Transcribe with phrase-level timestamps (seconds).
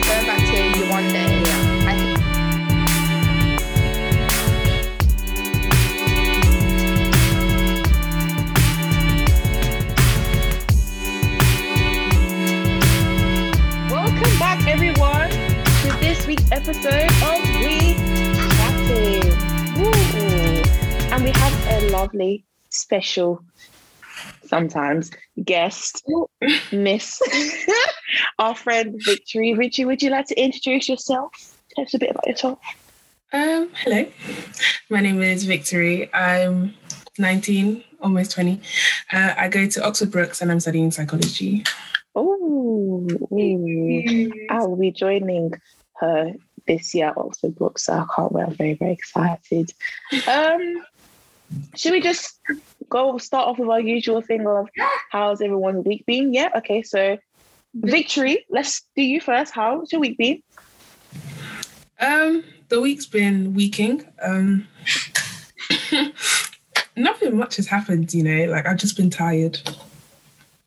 [0.00, 0.56] going back to
[13.90, 17.94] Welcome back, everyone, to this week's episode of We
[18.56, 19.28] Chattin'.
[21.12, 23.44] And we have a lovely, special,
[24.52, 25.10] sometimes
[25.44, 26.04] guest,
[26.72, 27.20] Miss,
[28.38, 29.54] our friend Victory.
[29.54, 31.56] Richie, would you like to introduce yourself?
[31.74, 32.58] Tell us a bit about yourself.
[33.32, 34.06] Um, hello,
[34.90, 36.12] my name is Victory.
[36.12, 36.74] I'm
[37.18, 38.60] 19, almost 20.
[39.10, 41.64] Uh, I go to Oxford Brookes and I'm studying psychology.
[42.14, 43.06] Oh,
[44.50, 45.54] I will be joining
[45.96, 46.32] her
[46.66, 48.44] this year at Oxford Brookes, so I can't wait.
[48.44, 49.72] I'm very, very excited.
[50.28, 50.84] Um,
[51.74, 52.38] should we just
[52.92, 54.68] go start off with our usual thing of
[55.10, 56.32] how's everyone's week been?
[56.34, 56.82] Yeah, okay.
[56.82, 57.16] So,
[57.74, 59.52] Victory, let's do you first.
[59.52, 60.42] How's your week been?
[61.98, 64.04] Um, the week's been weeking.
[64.20, 64.68] Um,
[66.96, 68.52] nothing much has happened, you know.
[68.52, 69.58] Like I've just been tired.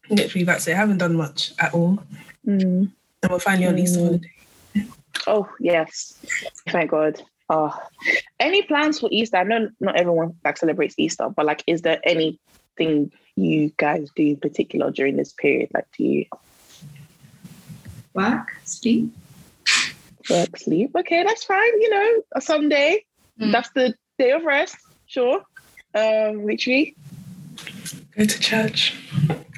[0.09, 0.73] Literally, that's it.
[0.73, 1.99] I haven't done much at all,
[2.47, 2.91] Mm.
[3.23, 4.05] and we're finally on Easter Mm.
[4.05, 4.31] holiday.
[5.27, 6.19] Oh yes,
[6.69, 7.21] thank God.
[7.49, 7.77] Oh,
[8.39, 9.37] any plans for Easter?
[9.37, 14.23] I know not everyone like celebrates Easter, but like, is there anything you guys do
[14.23, 15.69] in particular during this period?
[15.73, 16.25] Like, do you
[18.13, 19.13] work, sleep.
[20.29, 20.91] work, sleep?
[20.95, 21.81] Okay, that's fine.
[21.81, 23.05] You know, a Sunday.
[23.39, 23.51] Mm.
[23.51, 24.77] That's the day of rest.
[25.05, 25.43] Sure.
[25.93, 26.97] Um, retreat.
[28.17, 28.95] Go to church.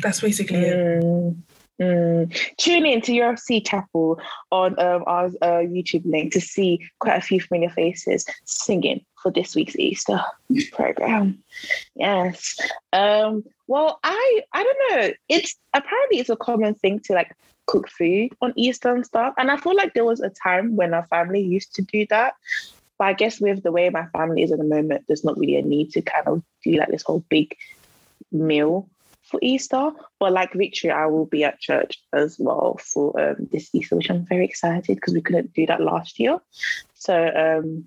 [0.01, 1.35] That's basically it.
[1.79, 2.55] Mm.
[2.57, 4.19] Tune in to UFC Chapel
[4.51, 9.31] on um, our uh, YouTube link to see quite a few familiar faces singing for
[9.31, 10.19] this week's Easter
[10.71, 11.43] program.
[11.95, 12.57] Yes.
[12.93, 15.11] Um, well, I I don't know.
[15.29, 17.35] It's apparently it's a common thing to like
[17.67, 20.93] cook food on Easter and stuff, and I feel like there was a time when
[20.93, 22.35] our family used to do that.
[22.97, 25.57] But I guess with the way my family is at the moment, there's not really
[25.57, 27.55] a need to kind of do like this whole big
[28.31, 28.89] meal
[29.29, 29.91] for Easter.
[30.19, 34.09] But like Victory, I will be at church as well for um, this Easter, which
[34.09, 36.39] I'm very excited because we couldn't do that last year.
[36.93, 37.85] So um,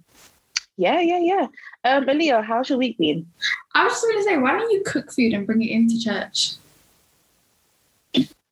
[0.76, 1.46] yeah, yeah, yeah.
[1.84, 3.26] Um, Aliyah, how's your week been?
[3.74, 6.00] I was just going to say, why don't you cook food and bring it into
[6.00, 6.52] church?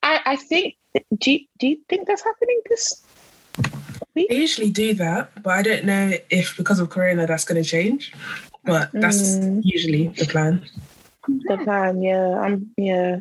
[0.03, 0.77] I, I think.
[1.19, 3.05] Do you, do you think that's happening this
[4.17, 7.69] I usually do that, but I don't know if because of Corona that's going to
[7.69, 8.13] change.
[8.65, 9.63] But that's Mm.
[9.65, 10.67] usually the plan.
[11.29, 12.03] The plan?
[12.03, 12.71] Yeah, I'm.
[12.77, 13.21] Yeah.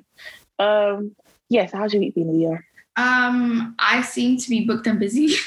[0.59, 1.16] Um.
[1.50, 1.72] Yes.
[1.72, 2.62] how's your week been, Aliyah?
[2.97, 5.35] Um, I seem to be booked and busy.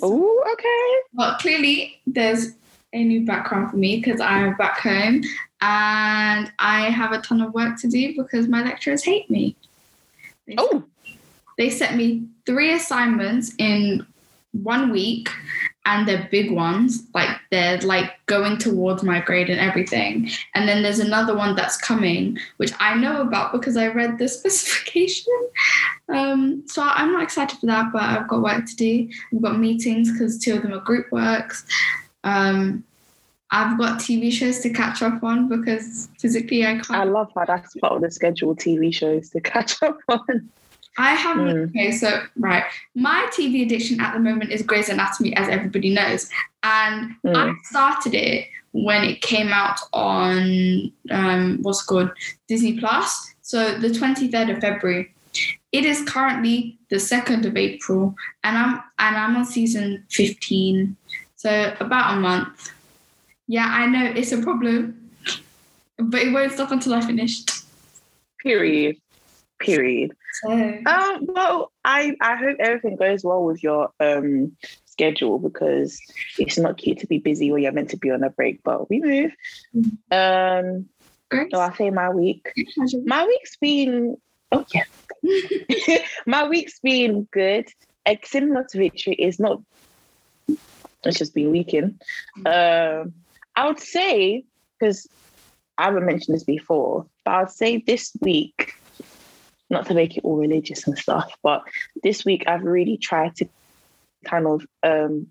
[0.00, 1.08] Oh, okay.
[1.12, 2.52] but clearly there's
[2.92, 5.24] a new background for me because I'm back home
[5.60, 9.56] and I have a ton of work to do because my lecturers hate me.
[10.46, 10.84] They, Oh,
[11.58, 14.06] they set me three assignments in
[14.52, 15.30] one week
[15.84, 20.30] and they're big ones like they're like going towards my grade and everything.
[20.54, 24.28] And then there's another one that's coming which i know about because i read the
[24.38, 25.32] specification.
[26.08, 29.08] Um, so i'm not excited for that but i've got work to do.
[29.32, 31.64] I've got meetings because two of them are group works.
[32.24, 32.84] Um,
[33.50, 37.44] i've got tv shows to catch up on because physically i can't I love how
[37.44, 40.48] that's part of the schedule TV shows to catch up on.
[40.98, 41.46] I haven't.
[41.46, 41.68] Mm.
[41.70, 42.64] Okay, so right,
[42.94, 46.28] my TV addiction at the moment is Grey's Anatomy, as everybody knows,
[46.62, 47.36] and Mm.
[47.36, 52.10] I started it when it came out on um, what's called
[52.48, 53.34] Disney Plus.
[53.42, 55.14] So the twenty third of February.
[55.72, 58.14] It is currently the second of April,
[58.44, 60.96] and I'm and I'm on season fifteen.
[61.36, 62.70] So about a month.
[63.48, 65.10] Yeah, I know it's a problem,
[65.98, 67.40] but it won't stop until I finish.
[68.42, 68.96] Period.
[69.58, 70.12] Period.
[70.40, 74.56] So Um, well, I I hope everything goes well with your um
[74.86, 76.00] schedule because
[76.38, 78.88] it's not cute to be busy when you're meant to be on a break, but
[78.90, 79.32] we move.
[80.10, 80.88] Um,
[81.30, 82.52] Grace, so I'll say my week.
[83.04, 84.16] My week's been
[84.52, 84.84] oh yeah.
[86.26, 87.68] my week's been good.
[88.06, 89.60] Like similar to Victory, it's not
[91.04, 92.02] it's just been weekend.
[92.44, 93.14] Um
[93.54, 94.44] I would say,
[94.78, 95.06] because
[95.78, 98.74] I haven't mentioned this before, but I would say this week,
[99.72, 101.62] not to make it all religious and stuff, but
[102.02, 103.48] this week I've really tried to
[104.24, 105.26] kind of um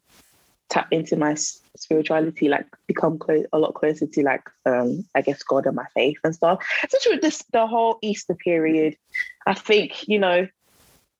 [0.69, 1.35] tap into my
[1.75, 5.85] spirituality, like become close, a lot closer to like um I guess God and my
[5.93, 6.65] faith and stuff.
[6.83, 8.97] Especially with this the whole Easter period.
[9.45, 10.47] I think, you know,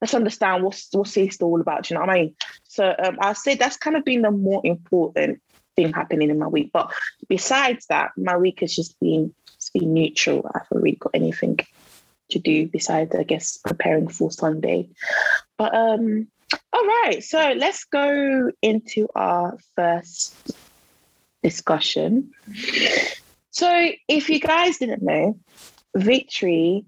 [0.01, 1.89] let's understand what's what's Easter all about.
[1.89, 2.35] You know what I mean?
[2.63, 5.41] So um, I'll say that's kind of been the more important
[5.75, 6.71] thing happening in my week.
[6.73, 6.91] But
[7.29, 10.49] besides that, my week has just been it's been neutral.
[10.53, 11.59] I haven't really got anything
[12.31, 14.89] to do besides, I guess, preparing for Sunday.
[15.57, 16.27] But um,
[16.73, 20.35] All right, so let's go into our first
[21.43, 22.31] discussion.
[23.51, 25.37] So, if you guys didn't know,
[25.95, 26.85] Victory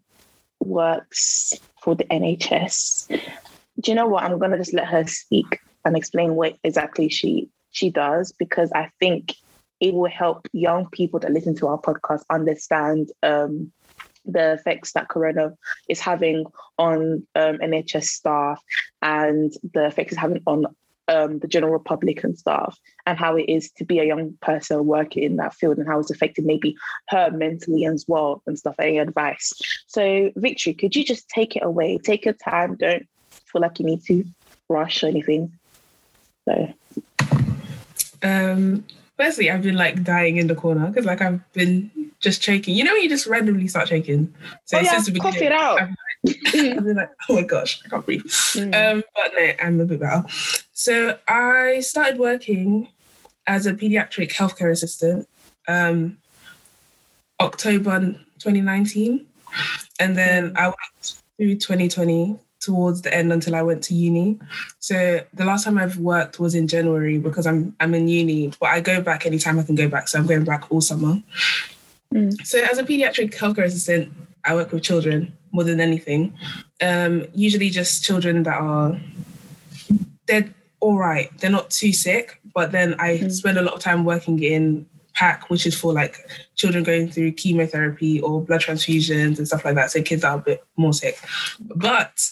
[0.60, 3.08] works for the NHS.
[3.80, 4.24] Do you know what?
[4.24, 8.90] I'm gonna just let her speak and explain what exactly she she does because I
[9.00, 9.36] think
[9.80, 13.72] it will help young people that listen to our podcast understand um,
[14.26, 15.54] the effects that corona
[15.90, 16.46] is having
[16.78, 18.62] on um, NHS staff
[19.02, 20.66] and the effects it's having on
[21.08, 24.86] um, the general public and staff, and how it is to be a young person
[24.86, 26.76] working in that field and how it's affected maybe
[27.10, 28.76] her mentally as well and stuff.
[28.80, 29.52] Any advice?
[29.88, 31.98] So, Victory, could you just take it away?
[31.98, 32.78] Take your time.
[32.78, 34.24] Don't feel like you need to
[34.70, 35.52] rush or anything.
[36.48, 36.74] So,
[38.22, 38.86] Um,
[39.18, 42.76] firstly, I've been like dying in the corner because like I've been just choking.
[42.76, 44.34] You know, when you just randomly start choking.
[44.66, 45.82] So oh, yeah, since the cough it out.
[45.82, 45.90] I've,
[46.28, 48.24] I've been like, oh my gosh, I can't breathe.
[48.24, 48.74] Mm.
[48.74, 50.24] Um, but no, I'm a bit better.
[50.74, 52.88] So I started working
[53.46, 55.28] as a pediatric healthcare assistant
[55.68, 56.18] um,
[57.40, 58.00] October
[58.40, 59.26] 2019,
[60.00, 64.40] and then I went through 2020 towards the end until I went to uni.
[64.80, 68.70] So the last time I've worked was in January because I'm I'm in uni, but
[68.70, 70.08] I go back anytime I can go back.
[70.08, 71.22] So I'm going back all summer.
[72.14, 72.46] Mm.
[72.46, 74.12] So as a pediatric healthcare assistant,
[74.46, 76.34] I work with children more than anything.
[76.82, 78.98] Um, usually just children that are
[80.28, 80.50] they're
[80.80, 81.30] all right.
[81.40, 83.32] They're not too sick, but then I Mm.
[83.32, 86.16] spend a lot of time working in PAC, which is for like
[86.56, 89.92] children going through chemotherapy or blood transfusions and stuff like that.
[89.92, 91.18] So kids are a bit more sick.
[91.60, 92.30] But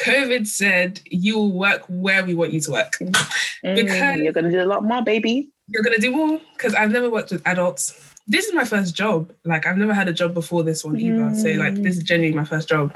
[0.00, 2.92] COVID said you will work where we want you to work.
[3.00, 5.48] Mm, Because- you're gonna do a lot more, baby.
[5.68, 7.94] You're gonna do more because I've never worked with adults.
[8.28, 9.32] This is my first job.
[9.44, 11.34] Like I've never had a job before this one either.
[11.34, 12.94] So like this is genuinely my first job.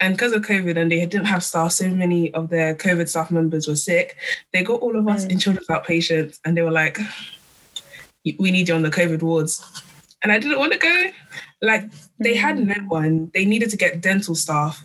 [0.00, 3.30] And because of COVID and they didn't have staff, so many of their COVID staff
[3.30, 4.16] members were sick.
[4.52, 5.30] They got all of us Mm.
[5.32, 6.98] in children's outpatients and they were like,
[8.38, 9.62] we need you on the COVID wards.
[10.22, 11.10] And I didn't want to go.
[11.60, 11.84] Like
[12.18, 13.30] they had no one.
[13.34, 14.82] They needed to get dental staff.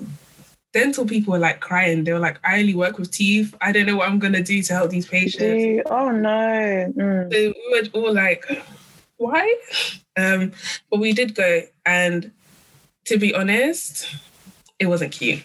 [0.77, 2.03] Dental people were like crying.
[2.03, 3.55] They were like, I only work with teeth.
[3.61, 5.39] I don't know what I'm gonna do to help these patients.
[5.39, 6.93] Dude, oh no.
[6.95, 7.33] Mm.
[7.33, 8.45] So we were all like,
[9.17, 9.55] why?
[10.15, 10.51] Um,
[10.91, 12.29] but we did go, and
[13.05, 14.07] to be honest,
[14.77, 15.41] it wasn't cute.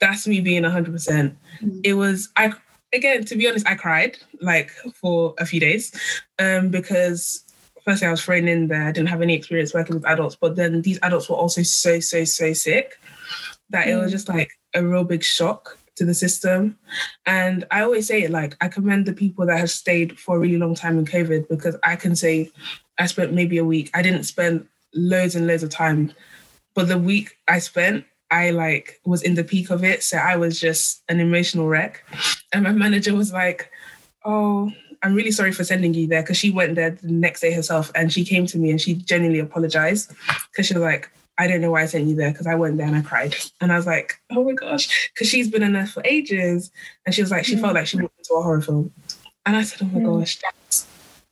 [0.00, 1.32] That's me being 100%.
[1.62, 1.80] Mm.
[1.84, 2.52] It was, I
[2.92, 5.92] again, to be honest, I cried like for a few days
[6.40, 7.44] um, because
[7.84, 8.82] firstly, I was thrown in there.
[8.82, 12.00] I didn't have any experience working with adults, but then these adults were also so,
[12.00, 12.98] so, so sick
[13.70, 14.12] that it was Mm.
[14.12, 16.78] just like a real big shock to the system.
[17.26, 20.38] And I always say it like I commend the people that have stayed for a
[20.38, 22.50] really long time in COVID because I can say
[22.98, 23.90] I spent maybe a week.
[23.94, 26.12] I didn't spend loads and loads of time,
[26.74, 30.02] but the week I spent, I like was in the peak of it.
[30.02, 32.04] So I was just an emotional wreck.
[32.52, 33.70] And my manager was like,
[34.24, 34.70] Oh,
[35.02, 37.90] I'm really sorry for sending you there because she went there the next day herself
[37.94, 40.12] and she came to me and she genuinely apologized
[40.50, 42.76] because she was like, I don't know why I sent you there because I went
[42.76, 43.34] there and I cried.
[43.62, 46.70] And I was like, oh my gosh, because she's been a nurse for ages.
[47.06, 48.92] And she was like, she felt like she walked into a horror film.
[49.46, 50.18] And I said, oh my Mm.
[50.20, 50.86] gosh, that's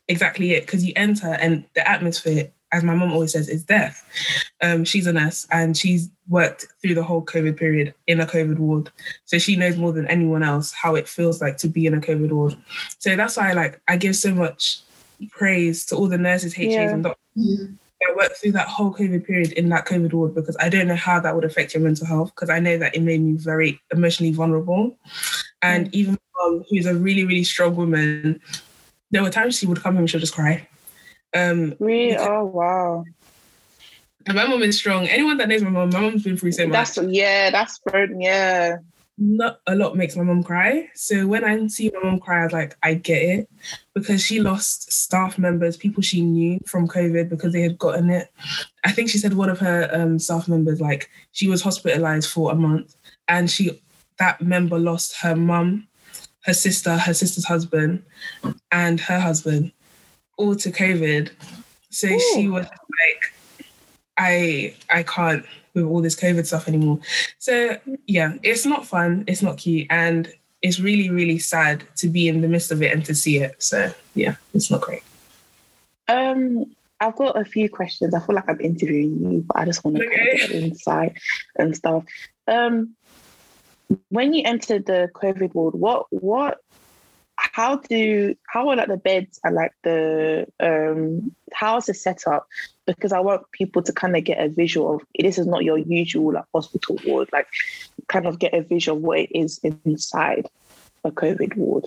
[0.09, 0.63] exactly it.
[0.65, 4.03] Because you enter and the atmosphere, as my mom always says, is death.
[4.63, 8.59] Um, she's a nurse and she's worked through the whole COVID period in a COVID
[8.59, 8.91] ward.
[9.27, 12.01] So she knows more than anyone else how it feels like to be in a
[12.01, 12.57] COVID ward.
[12.99, 14.81] So that's why I like I give so much
[15.31, 16.95] praise to all the nurses, HAs Yeah.
[16.95, 17.77] and doctors Mm.
[18.01, 20.97] That worked through that whole COVID period in that COVID ward because I don't know
[20.97, 23.81] how that would affect your mental health because I know that it made me very
[23.93, 24.97] emotionally vulnerable.
[25.63, 28.41] And even my mum, who's a really, really strong woman,
[29.11, 30.69] there were times she would come home and she'll just cry.
[31.35, 32.17] Um, Really?
[32.17, 33.05] Oh wow.
[34.27, 35.07] and my mum is strong.
[35.09, 36.95] Anyone that knows my mom, my mum's been through so much.
[36.95, 37.81] That's yeah, that's
[38.17, 38.77] yeah.
[39.19, 40.89] Not a lot makes my mom cry.
[40.95, 43.51] So when I see my mom cry, I was like, I get it
[43.93, 48.33] because she lost staff members, people she knew from COVID because they had gotten it.
[48.85, 52.53] I think she said one of her um, staff members, like she was hospitalized for
[52.53, 52.95] a month,
[53.27, 53.83] and she
[54.19, 55.89] that member lost her mum,
[56.43, 58.05] her sister, her sister's husband,
[58.71, 59.73] and her husband,
[60.37, 61.31] all to COVID.
[61.91, 63.35] So she was like,
[64.17, 65.45] I I can't
[65.83, 67.01] with all this COVID stuff anymore.
[67.39, 70.33] So yeah, it's not fun, it's not cute, and
[70.63, 73.63] it's really, really sad to be in the midst of it and to see it.
[73.63, 75.03] So yeah, it's not great.
[76.09, 78.15] Um, I've got a few questions.
[78.15, 80.39] I feel like I'm interviewing you, but I just want to Okay.
[80.39, 81.19] get insight
[81.57, 82.05] and stuff.
[82.49, 82.97] Um,
[84.09, 86.59] when you entered the COVID ward, what what
[87.39, 92.49] how do how are like the beds and like the um how's the setup?
[92.87, 95.79] Because I want people to kind of get a visual of this is not your
[95.79, 97.47] usual like hospital ward, like
[98.09, 100.49] kind of get a visual of what it is inside
[101.05, 101.87] a COVID ward?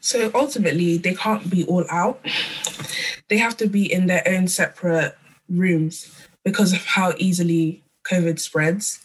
[0.00, 2.24] So ultimately, they can't be all out.
[3.28, 5.16] They have to be in their own separate
[5.48, 9.04] rooms because of how easily COVID spreads.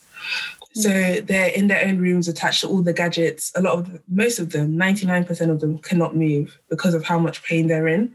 [0.74, 0.90] So
[1.22, 3.52] they're in their own rooms attached to all the gadgets.
[3.56, 7.44] A lot of most of them, 99% of them cannot move because of how much
[7.44, 8.14] pain they're in.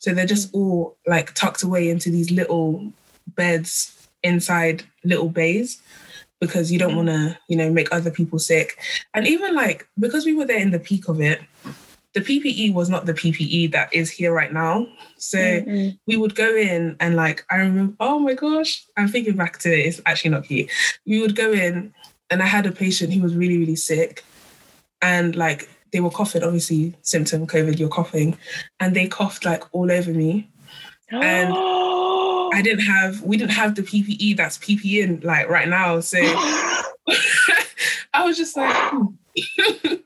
[0.00, 2.92] So they're just all like tucked away into these little
[3.28, 5.80] beds inside little bays
[6.40, 8.78] because you don't want to, you know, make other people sick.
[9.14, 11.40] And even like because we were there in the peak of it,
[12.14, 14.86] the PPE was not the PPE that is here right now.
[15.16, 15.98] So Mm-mm.
[16.06, 19.72] we would go in and like I remember, oh my gosh, I'm thinking back to
[19.72, 19.86] it.
[19.86, 20.70] It's actually not cute.
[21.06, 21.94] We would go in
[22.30, 24.24] and I had a patient who was really, really sick.
[25.00, 28.36] And like they were coughing, obviously symptom COVID, you're coughing.
[28.78, 30.50] And they coughed like all over me.
[31.10, 31.52] And
[32.54, 36.00] I didn't have we didn't have the PPE that's PPE in like right now.
[36.00, 36.18] So
[38.14, 39.06] I was just like, hmm.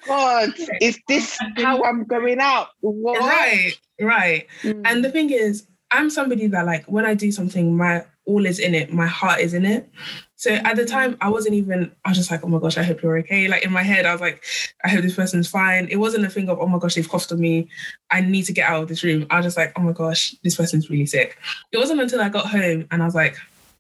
[0.07, 2.69] God, is this how I'm going out?
[2.81, 3.21] What?
[3.21, 4.47] right, right.
[4.63, 4.83] Mm.
[4.85, 8.59] And the thing is, I'm somebody that like when I do something, my all is
[8.59, 9.89] in it, my heart is in it.
[10.35, 11.93] So at the time, I wasn't even.
[12.05, 13.49] I was just like, oh my gosh, I hope you're okay.
[13.49, 14.45] Like in my head, I was like,
[14.85, 15.89] I hope this person's fine.
[15.91, 17.69] It wasn't a thing of, oh my gosh, they've coughed on me.
[18.11, 19.27] I need to get out of this room.
[19.31, 21.39] I was just like, oh my gosh, this person's really sick.
[21.73, 23.37] It wasn't until I got home and I was like,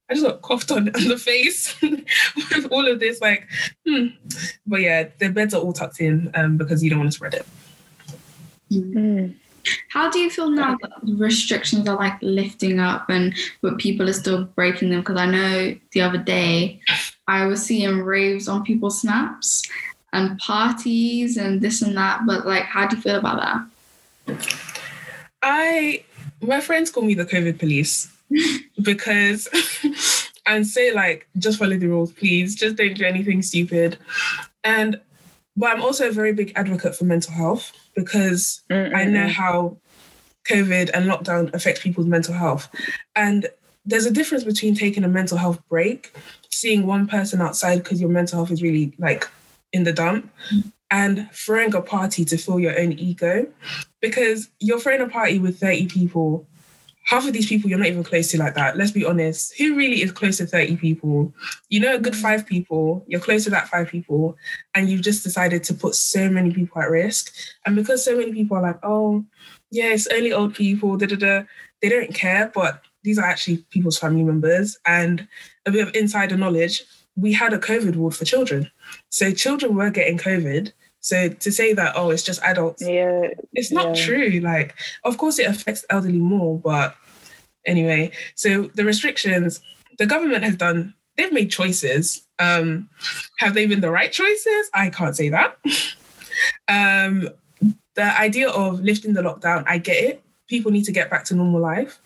[0.08, 3.20] I just got coughed on in the face with all of this.
[3.20, 3.48] Like,
[3.86, 4.08] hmm.
[4.66, 7.34] But yeah, the beds are all tucked in um, because you don't want to spread
[7.34, 7.46] it.
[8.70, 9.34] Mm.
[9.88, 14.08] How do you feel now that the restrictions are like lifting up and but people
[14.08, 15.00] are still breaking them?
[15.00, 16.80] Because I know the other day
[17.26, 19.62] I was seeing raves on people's snaps
[20.12, 22.26] and parties and this and that.
[22.26, 23.68] But like, how do you feel about
[24.28, 24.46] that?
[25.42, 26.04] I
[26.40, 28.15] my friends call me the COVID police
[28.82, 29.48] because
[30.46, 32.54] and say like just follow the rules, please.
[32.54, 33.98] Just don't do anything stupid.
[34.64, 35.00] And
[35.56, 39.78] but I'm also a very big advocate for mental health because I know how
[40.48, 42.68] COVID and lockdown affect people's mental health.
[43.14, 43.48] And
[43.84, 46.14] there's a difference between taking a mental health break,
[46.50, 49.28] seeing one person outside because your mental health is really like
[49.72, 50.30] in the dump,
[50.90, 53.46] and throwing a party to fill your own ego.
[54.00, 56.46] Because you're throwing a party with 30 people.
[57.06, 58.76] Half of these people you're not even close to like that.
[58.76, 59.56] Let's be honest.
[59.58, 61.32] Who really is close to 30 people?
[61.68, 64.36] You know, a good five people, you're close to that five people,
[64.74, 67.34] and you've just decided to put so many people at risk.
[67.64, 69.24] And because so many people are like, oh,
[69.70, 71.42] yeah, it's only old people, da da da,
[71.80, 72.50] they don't care.
[72.54, 74.76] But these are actually people's family members.
[74.84, 75.26] And
[75.64, 76.84] a bit of insider knowledge
[77.16, 78.70] we had a COVID ward for children.
[79.08, 80.72] So children were getting COVID.
[81.06, 83.28] So to say that, oh, it's just adults, Yeah.
[83.52, 84.04] it's not Yeah.
[84.04, 84.40] true.
[84.42, 86.58] Like, of course, it affects elderly more.
[86.58, 86.96] But
[87.64, 89.60] anyway, so the restrictions,
[89.98, 92.22] the government has done, they've made choices.
[92.40, 92.90] Um,
[93.38, 94.68] have they been the right choices?
[94.74, 95.56] I can't say that.
[96.68, 97.28] um,
[97.94, 100.22] the idea of lifting the lockdown, I get it.
[100.48, 102.00] People need to get back to normal life.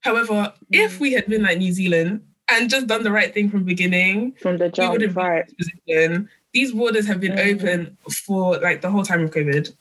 [0.00, 3.64] However, if we had been like New Zealand and just done the right thing from
[3.64, 5.44] beginning, From the we jump, would have right?
[5.58, 6.30] position.
[6.54, 7.54] These borders have been Mm.
[7.54, 9.72] open for like the whole time of COVID.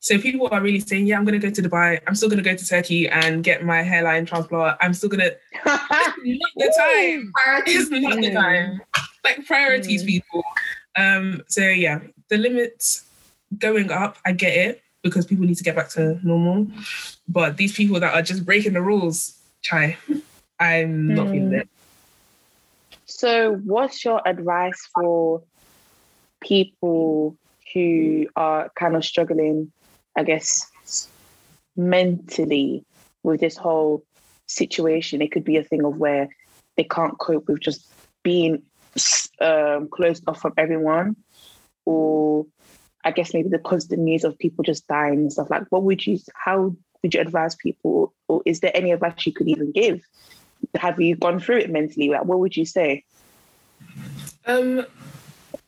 [0.00, 2.00] So people are really saying, yeah, I'm going to go to Dubai.
[2.06, 4.76] I'm still going to go to Turkey and get my hairline transplant.
[4.80, 5.36] I'm still going to.
[5.64, 7.32] Not the time.
[7.66, 8.34] It's not the Mm.
[8.34, 8.80] time.
[9.24, 10.06] Like priorities, Mm.
[10.06, 10.44] people.
[10.96, 11.42] Um.
[11.48, 13.04] So yeah, the limits
[13.58, 14.18] going up.
[14.24, 16.66] I get it because people need to get back to normal.
[17.28, 19.96] But these people that are just breaking the rules, chai,
[20.58, 21.60] I'm not feeling Mm.
[21.60, 21.68] it.
[23.04, 25.42] So, what's your advice for
[26.40, 27.36] people
[27.72, 29.72] who are kind of struggling,
[30.16, 30.70] I guess,
[31.76, 32.84] mentally
[33.22, 34.04] with this whole
[34.46, 35.22] situation?
[35.22, 36.28] It could be a thing of where
[36.76, 37.86] they can't cope with just
[38.22, 38.62] being
[39.40, 41.16] um, closed off from everyone,
[41.84, 42.46] or
[43.04, 45.64] I guess maybe the constant news of people just dying and stuff like.
[45.70, 46.18] What would you?
[46.34, 50.00] How would you advise people, or is there any advice you could even give?
[50.74, 52.08] Have you gone through it mentally?
[52.08, 53.04] Like, what would you say?
[54.46, 54.86] Um,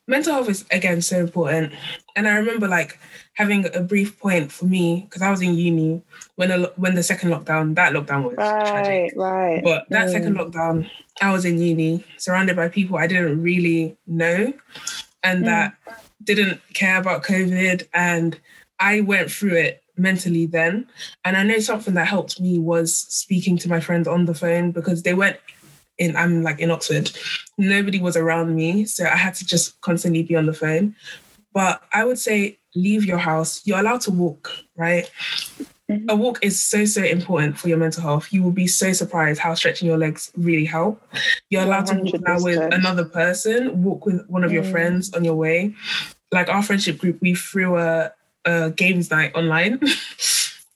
[0.09, 1.73] mental health is again so important,
[2.17, 2.99] and I remember like
[3.35, 6.03] having a brief point for me because I was in uni
[6.37, 9.13] when a, when the second lockdown, that lockdown was tragic.
[9.15, 9.63] Right, right.
[9.63, 10.13] But that Mm.
[10.13, 14.53] second lockdown, I was in uni, surrounded by people I didn't really know,
[15.23, 15.47] and Mm.
[15.47, 15.75] that
[16.25, 18.41] didn't care about COVID, and
[18.81, 20.87] I went through it mentally then.
[21.25, 24.71] And I know something that helped me was speaking to my friends on the phone
[24.71, 25.39] because they weren't
[25.99, 26.17] in.
[26.17, 27.11] I'm like in Oxford,
[27.59, 30.95] nobody was around me, so I had to just constantly be on the phone.
[31.53, 33.63] But I would say leave your house.
[33.65, 35.11] You're allowed to walk, right?
[35.91, 36.05] Mhm.
[36.11, 38.29] A walk is so, so important for your mental health.
[38.31, 41.03] You will be so surprised how stretching your legs really help.
[41.49, 44.71] You're allowed to walk now with another person, walk with one of your Mm.
[44.71, 45.75] friends on your way.
[46.31, 48.13] like our friendship group, we threw a,
[48.45, 49.81] a games night online.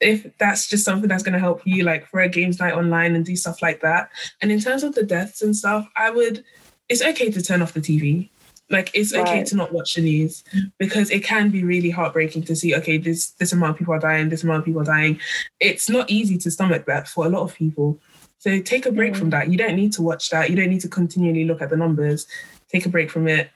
[0.02, 3.14] if that's just something that's going to help you, like for a games night online
[3.14, 4.10] and do stuff like that.
[4.40, 6.44] And in terms of the deaths and stuff, I would,
[6.88, 8.28] it's okay to turn off the TV.
[8.70, 9.46] Like it's okay Right.
[9.46, 10.44] to not watch the news
[10.78, 13.98] because it can be really heartbreaking to see, okay, this this amount of people are
[13.98, 15.20] dying, this amount of people are dying.
[15.60, 17.98] It's not easy to stomach that for a lot of people.
[18.38, 19.16] So take a break Mm.
[19.18, 19.50] from that.
[19.50, 20.48] You don't need to watch that.
[20.50, 22.26] You don't need to continually look at the numbers.
[22.72, 23.50] Take a break from it.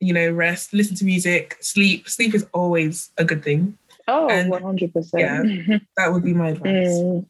[0.00, 2.08] You know, rest, listen to music, sleep.
[2.08, 3.76] Sleep is always a good thing.
[4.08, 5.10] Oh, And- 100%.
[5.18, 6.88] Yeah, That would be my advice.
[6.88, 7.26] Mm.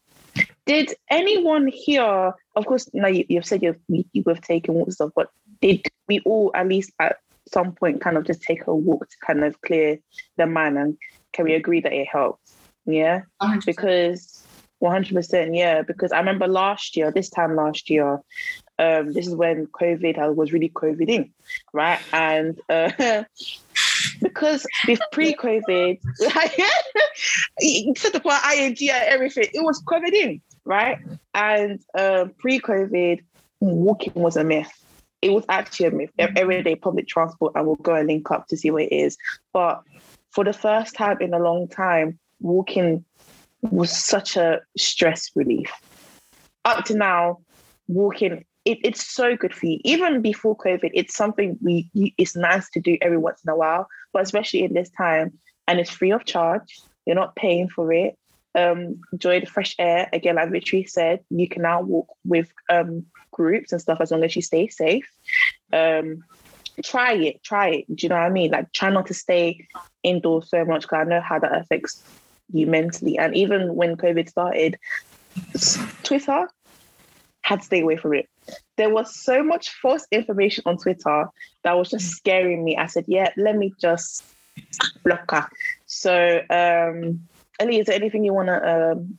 [0.64, 4.88] Did anyone here, of course, now you, you've said you've, you- you have taken walks
[4.88, 5.28] and stuff, but
[5.60, 7.16] did we all at least at
[7.52, 9.98] some point kind of just take a walk to kind of clear
[10.36, 10.78] the mind?
[10.78, 10.96] And
[11.32, 12.54] can we agree that it helps?
[12.86, 13.22] Yeah.
[13.42, 13.66] 100%.
[13.66, 14.38] because
[14.82, 18.14] 100% yeah because i remember last year this time last year
[18.80, 21.32] um this is when covid I was really coviding
[21.72, 22.90] right and uh
[24.22, 25.98] because with pre-covid
[27.98, 30.98] set up our ing and everything it was COVID in, right?
[31.34, 33.20] And um pre-covid
[33.60, 34.72] walking was a myth.
[35.20, 36.10] It was actually a myth.
[36.20, 39.16] E- everyday public transport and we'll go and link up to see what it is.
[39.52, 39.82] But
[40.30, 43.04] for the first time in a long time walking
[43.62, 45.72] was such a stress relief.
[46.64, 47.38] Up to now,
[47.88, 49.80] walking it, it's so good for you.
[49.84, 53.88] Even before COVID, it's something we it's nice to do every once in a while,
[54.12, 56.80] but especially in this time, and it's free of charge.
[57.06, 58.16] You're not paying for it.
[58.54, 60.08] Um, enjoy the fresh air.
[60.12, 64.22] Again, like Vitri said, you can now walk with um, groups and stuff as long
[64.22, 65.08] as you stay safe.
[65.72, 66.22] Um,
[66.84, 67.96] try it, try it.
[67.96, 68.50] Do you know what I mean?
[68.50, 69.66] Like, try not to stay
[70.02, 72.02] indoors so much because I know how that affects
[72.52, 73.18] you mentally.
[73.18, 74.78] And even when COVID started,
[76.02, 76.48] Twitter
[77.42, 78.28] had to stay away from it.
[78.76, 81.28] There was so much false information on Twitter
[81.62, 82.76] that was just scaring me.
[82.76, 84.24] I said, yeah, let me just
[85.04, 85.48] block her.
[85.86, 87.26] So, um,
[87.60, 89.18] Ellie, is there anything you want to um,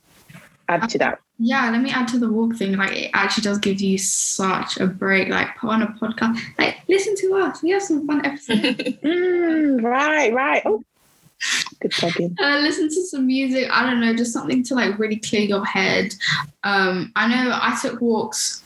[0.68, 1.20] add to that?
[1.38, 2.76] Yeah, let me add to the walk thing.
[2.76, 5.28] Like, it actually does give you such a break.
[5.28, 6.38] Like, put on a podcast.
[6.58, 7.62] Like, listen to us.
[7.62, 8.62] We have some fun episodes.
[9.04, 10.62] Mm, right, right.
[10.64, 10.82] Oh,
[11.80, 12.36] good plug-in.
[12.42, 13.68] uh, listen to some music.
[13.70, 16.14] I don't know, just something to like really clear your head.
[16.62, 18.62] Um, I know I took walks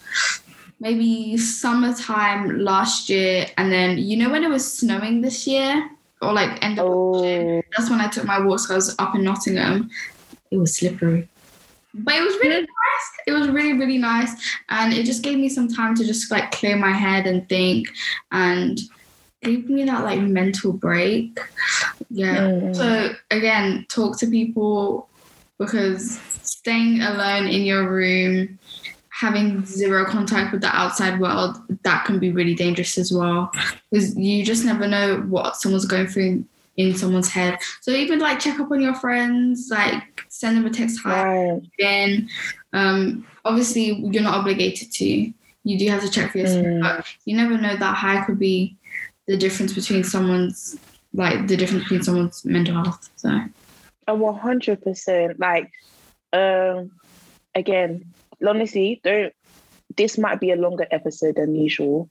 [0.81, 5.91] maybe summertime last year, and then you know when it was snowing this year,
[6.23, 8.71] or like end of Oh, that's when I took my walks.
[8.71, 9.91] I was up in Nottingham.
[10.51, 11.29] It was slippery,
[11.95, 13.07] but it was really nice.
[13.27, 14.33] It was really really nice,
[14.69, 17.89] and it just gave me some time to just like clear my head and think,
[18.33, 18.81] and
[19.43, 21.39] gave me that like mental break.
[22.11, 22.39] Yeah.
[22.49, 25.09] mm, So again, talk to people
[25.59, 28.59] because staying alone in your room,
[29.11, 33.51] having zero contact with the outside world, that can be really dangerous as well.
[33.91, 36.45] Because you just never know what someone's going through
[36.77, 37.59] in someone's head.
[37.81, 41.63] So even like check up on your friends, like send them a text hi right.
[41.79, 42.29] again.
[42.73, 45.33] Um, obviously you're not obligated to.
[45.65, 46.81] You do have to check for yourself, Mm.
[46.81, 48.77] but you never know that high could be
[49.29, 50.77] the difference between someone's
[51.13, 53.09] like the difference between someone's mental health.
[53.17, 53.41] So
[54.09, 55.39] A one hundred percent.
[55.39, 55.71] Like,
[56.33, 56.91] um,
[57.55, 58.13] again,
[58.45, 59.33] honestly, don't.
[59.97, 62.09] This might be a longer episode than usual,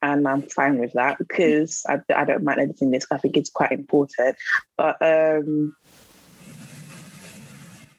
[0.00, 3.06] and I'm fine with that because I, I don't mind editing this.
[3.10, 4.36] I think it's quite important.
[4.76, 5.74] But um,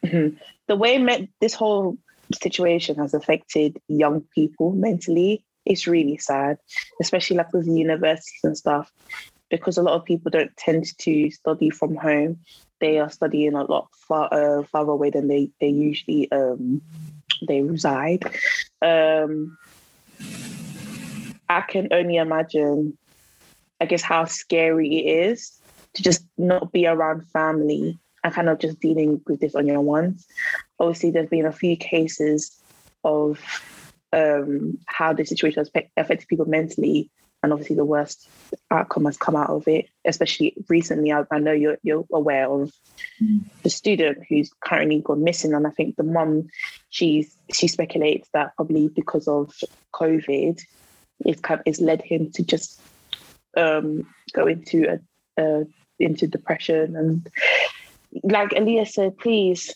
[0.02, 1.98] the way me- this whole
[2.32, 6.58] situation has affected young people mentally is really sad,
[7.00, 8.92] especially like with universities and stuff,
[9.50, 12.38] because a lot of people don't tend to study from home
[12.82, 16.82] they are studying a lot far uh, farther away than they they usually um
[17.46, 18.24] they reside.
[18.82, 19.56] Um,
[21.48, 22.98] I can only imagine,
[23.80, 25.52] I guess, how scary it is
[25.94, 29.78] to just not be around family and kind of just dealing with this on your
[29.78, 30.18] own.
[30.78, 32.50] Obviously, there's been a few cases
[33.04, 33.38] of
[34.12, 37.10] um, how the situation has affected people mentally,
[37.42, 38.28] and obviously the worst
[38.70, 39.88] outcome has come out of it.
[40.04, 42.72] Especially recently, I, I know you're you're aware of
[43.62, 46.48] the student who's currently gone missing, and I think the mum,
[46.90, 49.54] she's she speculates that probably because of
[49.94, 50.60] COVID,
[51.20, 52.80] it's it's led him to just
[53.56, 55.00] um, go into
[55.36, 55.64] a,
[55.98, 57.28] into depression and
[58.24, 59.74] like Elias said, please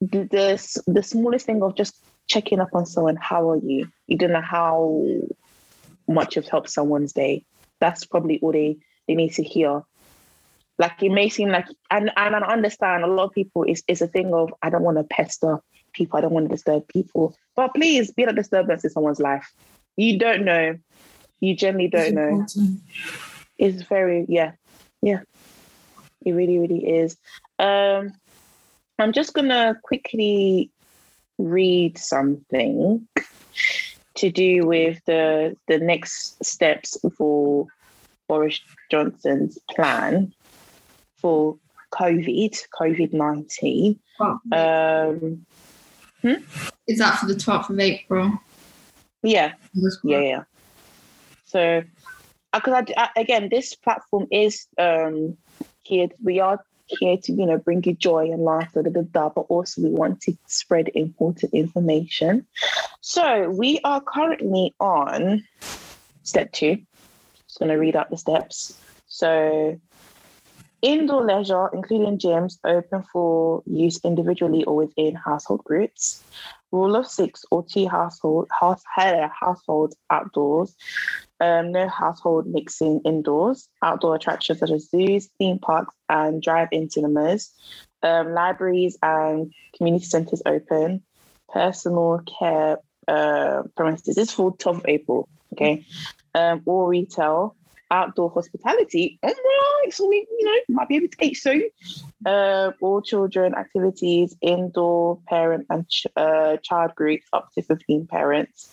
[0.00, 3.16] the, the the smallest thing of just checking up on someone.
[3.16, 3.88] How are you?
[4.06, 5.04] You don't know how
[6.08, 7.44] much you've helped someone's day.
[7.80, 9.82] That's probably all they they need to hear.
[10.78, 14.02] Like it may seem like, and and I understand a lot of people is is
[14.02, 15.60] a thing of I don't want to pester
[15.92, 16.18] people.
[16.18, 17.36] I don't want to disturb people.
[17.54, 19.52] But please be a disturbance in someone's life.
[19.96, 20.76] You don't know.
[21.40, 22.28] You generally don't know.
[22.28, 22.80] Important.
[23.58, 24.52] It's very yeah.
[25.02, 25.20] yeah.
[26.24, 27.16] It really, really is.
[27.58, 28.12] Um,
[28.98, 30.70] I'm just gonna quickly
[31.38, 33.06] read something
[34.14, 37.66] to do with the the next steps for
[38.28, 40.32] Boris Johnson's plan
[41.16, 41.56] for
[41.92, 43.98] COVID, COVID nineteen.
[44.18, 45.46] Well, Um,
[46.86, 48.38] is that for the 12th of April?
[49.22, 49.52] yeah,
[50.04, 50.44] yeah, yeah.
[51.44, 51.82] So,
[52.52, 55.36] because I, I, again, this platform is um
[55.82, 56.08] here.
[56.22, 59.42] We are here to you know bring you joy and laughter, da, da, da, but
[59.42, 62.46] also we want to spread important information.
[63.00, 65.44] So we are currently on
[66.22, 66.78] step two.
[67.46, 68.78] Just going to read out the steps.
[69.06, 69.80] So.
[70.82, 76.22] Indoor leisure, including gyms, open for use individually or within household groups.
[76.74, 80.74] Rule of six or two household house, household outdoors.
[81.38, 83.68] Um, no household mixing indoors.
[83.80, 87.52] Outdoor attractions such as zoos, theme parks, and drive-in cinemas.
[88.02, 91.04] Um, libraries and community centres open.
[91.52, 94.16] Personal care uh, premises.
[94.16, 95.28] This is for 12th April.
[95.52, 95.86] Okay.
[96.34, 97.54] Um, retail.
[97.94, 99.20] Outdoor hospitality.
[99.22, 99.92] All right.
[99.92, 101.62] So we, you know, might be able to eat soon.
[102.26, 108.68] Uh, all children activities, indoor parent and ch- uh, child groups up to 15 parents,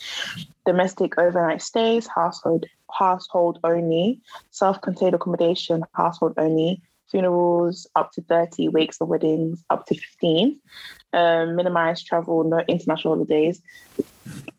[0.65, 8.97] domestic overnight stays, household household only, self-contained accommodation, household only, funerals up to 30, wakes
[8.99, 10.59] and weddings up to 15,
[11.13, 13.61] um, minimize travel, no international holidays.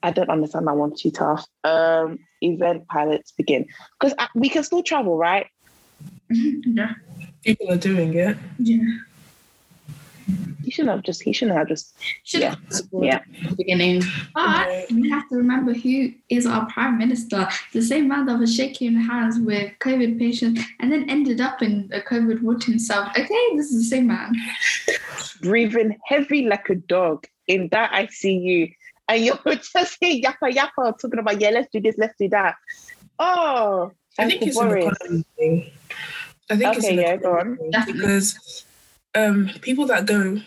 [0.03, 1.47] I don't understand that one too tough.
[1.65, 3.67] Um, event pilots begin
[3.99, 5.47] because we can still travel, right?
[6.31, 6.95] yeah.
[7.45, 8.37] People are doing it.
[8.59, 8.99] Yeah.
[10.65, 11.23] He shouldn't have just.
[11.23, 11.95] He shouldn't have just.
[12.25, 12.55] Should Yeah.
[12.71, 13.17] have Yeah.
[13.17, 14.03] at the beginning.
[14.35, 17.49] But we have to remember who is our prime minister.
[17.73, 21.91] The same man that was shaking hands with COVID patients and then ended up in
[21.93, 23.09] a COVID ward himself.
[23.19, 24.33] Okay, this is the same man.
[25.41, 28.73] breathing heavy like a dog in that ICU.
[29.09, 32.55] And you're just saying yappa yappa, talking about, yeah, let's do this, let's do that.
[33.19, 35.71] Oh, I think Uncle it's an economy thing.
[36.51, 37.59] I think it's Okay, an yeah, go on.
[37.87, 38.65] because
[39.15, 40.41] um, people that go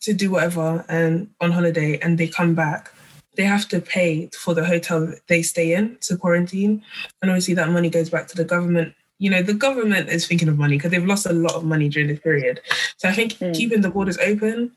[0.00, 2.92] to do whatever and on holiday and they come back,
[3.36, 6.82] they have to pay for the hotel they stay in to quarantine,
[7.22, 8.94] and obviously that money goes back to the government.
[9.18, 11.88] You know, the government is thinking of money because they've lost a lot of money
[11.88, 12.60] during this period.
[12.96, 13.54] So I think Mm.
[13.54, 14.72] keeping the borders open,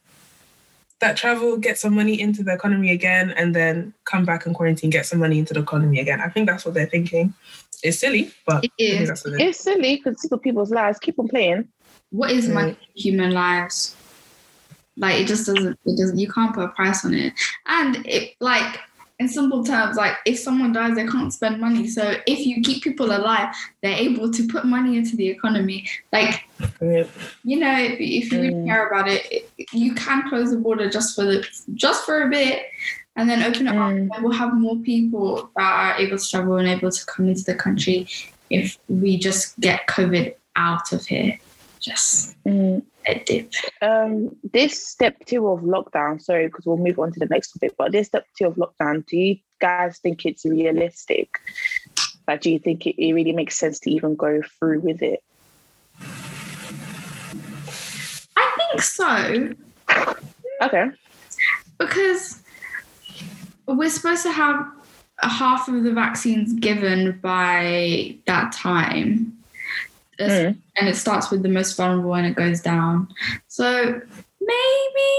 [1.00, 4.90] that travel get some money into the economy again, and then come back and quarantine,
[4.90, 6.22] get some money into the economy again.
[6.22, 7.34] I think that's what they're thinking.
[7.84, 9.08] It's silly, but It I think is.
[9.10, 11.00] that's what they're it's silly because it's still people's lives.
[11.00, 11.68] Keep on playing.
[12.12, 12.54] What is Mm.
[12.54, 13.96] money human lives?
[14.98, 17.34] Like it just doesn't it doesn't you can't put a price on it.
[17.66, 18.80] And it like
[19.20, 21.88] in simple terms, like if someone dies, they can't spend money.
[21.88, 25.88] So if you keep people alive, they're able to put money into the economy.
[26.12, 26.44] Like
[26.82, 27.06] Yeah.
[27.44, 28.66] you know, if, if you really Mm.
[28.68, 32.30] care about it, it- you can close the border just for the just for a
[32.30, 32.64] bit,
[33.16, 34.10] and then open it Mm.
[34.10, 34.16] up.
[34.16, 37.44] And we'll have more people that are able to travel and able to come into
[37.44, 38.08] the country
[38.50, 41.40] if we just get COVID out of here.
[41.80, 42.82] Just Mm.
[43.06, 43.52] a dip.
[43.82, 47.74] Um, this step two of lockdown, sorry, because we'll move on to the next topic,
[47.78, 51.30] but this step two of lockdown, do you guys think it's realistic?
[52.28, 55.22] Like, do you think it, it really makes sense to even go through with it?
[58.38, 59.54] I think so
[60.62, 60.86] Okay.
[61.78, 62.43] because
[63.68, 64.66] we're supposed to have
[65.20, 69.30] a half of the vaccines given by that time.
[70.20, 70.56] Mm.
[70.78, 73.08] and it starts with the most vulnerable and it goes down.
[73.48, 74.00] So
[74.40, 75.12] maybe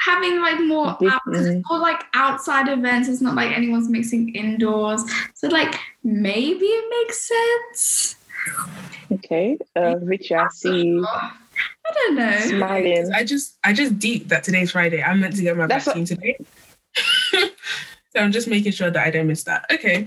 [0.00, 3.08] having like more Big- out, 'cause it's all like outside events.
[3.08, 5.02] It's not like anyone's mixing indoors.
[5.34, 7.30] So like maybe it makes
[7.72, 8.16] sense.
[9.12, 9.56] Okay.
[9.74, 11.30] Uh, Richie, I see I
[11.92, 12.38] don't know.
[12.38, 13.10] smiling.
[13.14, 15.02] I just I just deep that today's Friday.
[15.02, 16.36] I'm meant to get my That's what- vaccine today.
[18.10, 19.66] So I'm just making sure that I don't miss that.
[19.70, 20.06] Okay.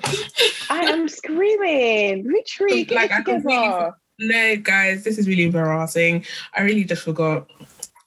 [0.69, 2.25] I am screaming.
[2.27, 3.41] Retreat, get Like, I it together.
[3.41, 3.89] completely
[4.19, 6.25] No, guys, this is really embarrassing.
[6.55, 7.49] I really just forgot.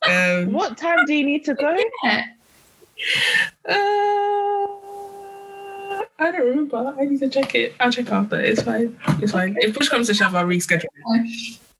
[0.09, 1.77] Um What time do you need to go?
[2.05, 2.25] Yeah.
[3.69, 3.73] uh,
[6.19, 6.95] I don't remember.
[6.99, 7.75] I need to check it.
[7.81, 8.41] I'll check after.
[8.41, 8.99] It's fine.
[9.21, 9.57] It's fine.
[9.61, 10.87] If push comes to shove, I'll reschedule.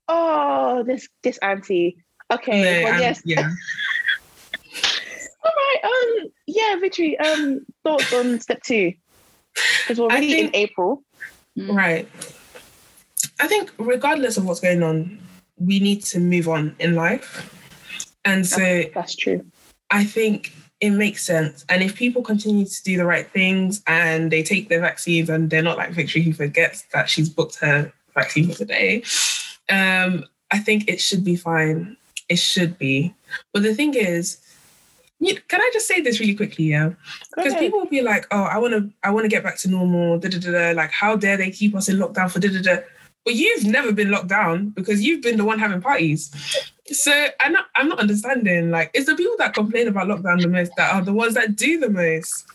[0.07, 1.97] Oh, this this auntie.
[2.29, 3.21] Okay, No, well, yes.
[3.23, 3.49] yeah.
[5.47, 5.79] All right.
[5.83, 6.31] Um.
[6.45, 7.17] Yeah, Victory.
[7.19, 7.65] Um.
[7.83, 8.93] Thoughts on step two?
[9.53, 11.03] Because we're already in April.
[11.57, 11.75] Mm.
[11.75, 12.07] Right.
[13.39, 15.19] I think regardless of what's going on,
[15.57, 17.53] we need to move on in life.
[18.25, 19.45] And so That's true.
[19.89, 21.65] I think it makes sense.
[21.69, 25.49] And if people continue to do the right things and they take their vaccines and
[25.49, 29.03] they're not like Victory who forgets that she's booked her vaccine for today,
[29.69, 31.97] Um, I think it should be fine.
[32.29, 33.13] It should be.
[33.53, 34.37] But the thing is,
[35.19, 36.65] can I just say this really quickly?
[36.65, 36.91] Yeah,
[37.35, 39.69] because people will be like, "Oh, I want to, I want to get back to
[39.69, 40.71] normal." Da, da, da.
[40.71, 42.81] Like, how dare they keep us in lockdown for da da da?
[43.25, 46.31] But you've never been locked down because you've been the one having parties.
[46.85, 48.71] So I'm not, I'm not understanding.
[48.71, 51.55] Like, it's the people that complain about lockdown the most that are the ones that
[51.55, 52.45] do the most.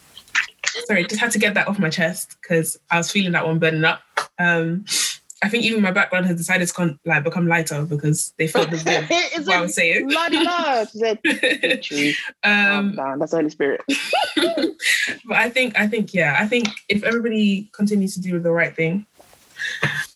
[0.86, 3.58] Sorry, just had to get that off my chest because I was feeling that one
[3.58, 4.00] burning up.
[4.38, 4.86] Um,
[5.42, 8.70] I think even my background has decided to con- like become lighter because they felt
[8.70, 8.76] the
[9.10, 10.08] it's what I was saying.
[10.08, 10.90] bloody love.
[10.90, 13.80] She said, "Victory, calm um, down." That's the Holy Spirit.
[14.36, 18.74] but I think I think yeah, I think if everybody continues to do the right
[18.74, 19.04] thing,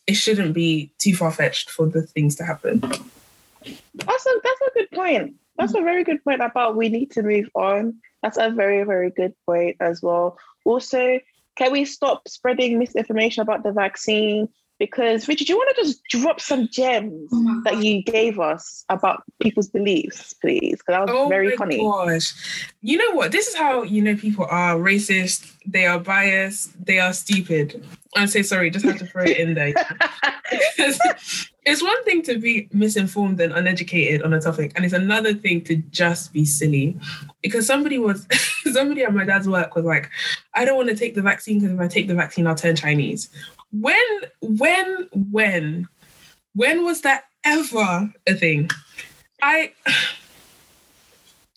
[0.07, 2.81] it shouldn't be too far fetched for the things to happen.
[2.81, 5.35] That's a that's a good point.
[5.57, 7.97] That's a very good point about we need to move on.
[8.23, 10.39] That's a very very good point as well.
[10.65, 11.19] Also,
[11.57, 14.49] can we stop spreading misinformation about the vaccine?
[14.79, 18.85] Because Richard, do you want to just drop some gems Oh that you gave us
[18.89, 20.79] about people's beliefs, please?
[20.79, 21.79] Because that was oh very my funny.
[21.79, 22.71] gosh.
[22.83, 23.33] You know what?
[23.33, 27.85] This is how you know people are racist, they are biased, they are stupid.
[28.15, 29.75] I'm so sorry, just have to throw it in there.
[31.67, 35.63] It's one thing to be misinformed and uneducated on a topic, and it's another thing
[35.63, 36.97] to just be silly.
[37.43, 38.25] Because somebody was
[38.73, 40.09] somebody at my dad's work was like,
[40.55, 42.77] I don't want to take the vaccine because if I take the vaccine, I'll turn
[42.77, 43.31] Chinese.
[43.73, 43.97] When,
[44.41, 45.89] when, when,
[46.55, 48.71] when was that ever a thing?
[49.43, 49.73] I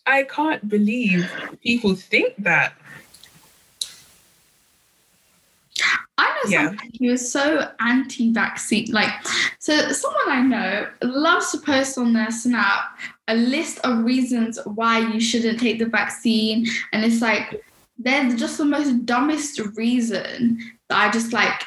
[0.05, 1.29] I can't believe
[1.63, 2.73] people think that.
[6.17, 6.65] I know Yeah.
[6.67, 8.91] somebody who is so anti-vaccine.
[8.91, 9.11] Like,
[9.59, 14.99] so someone I know loves to post on their Snap a list of reasons why
[14.99, 17.63] you shouldn't take the vaccine, and it's like
[17.99, 21.63] they're just the most dumbest reason that I just like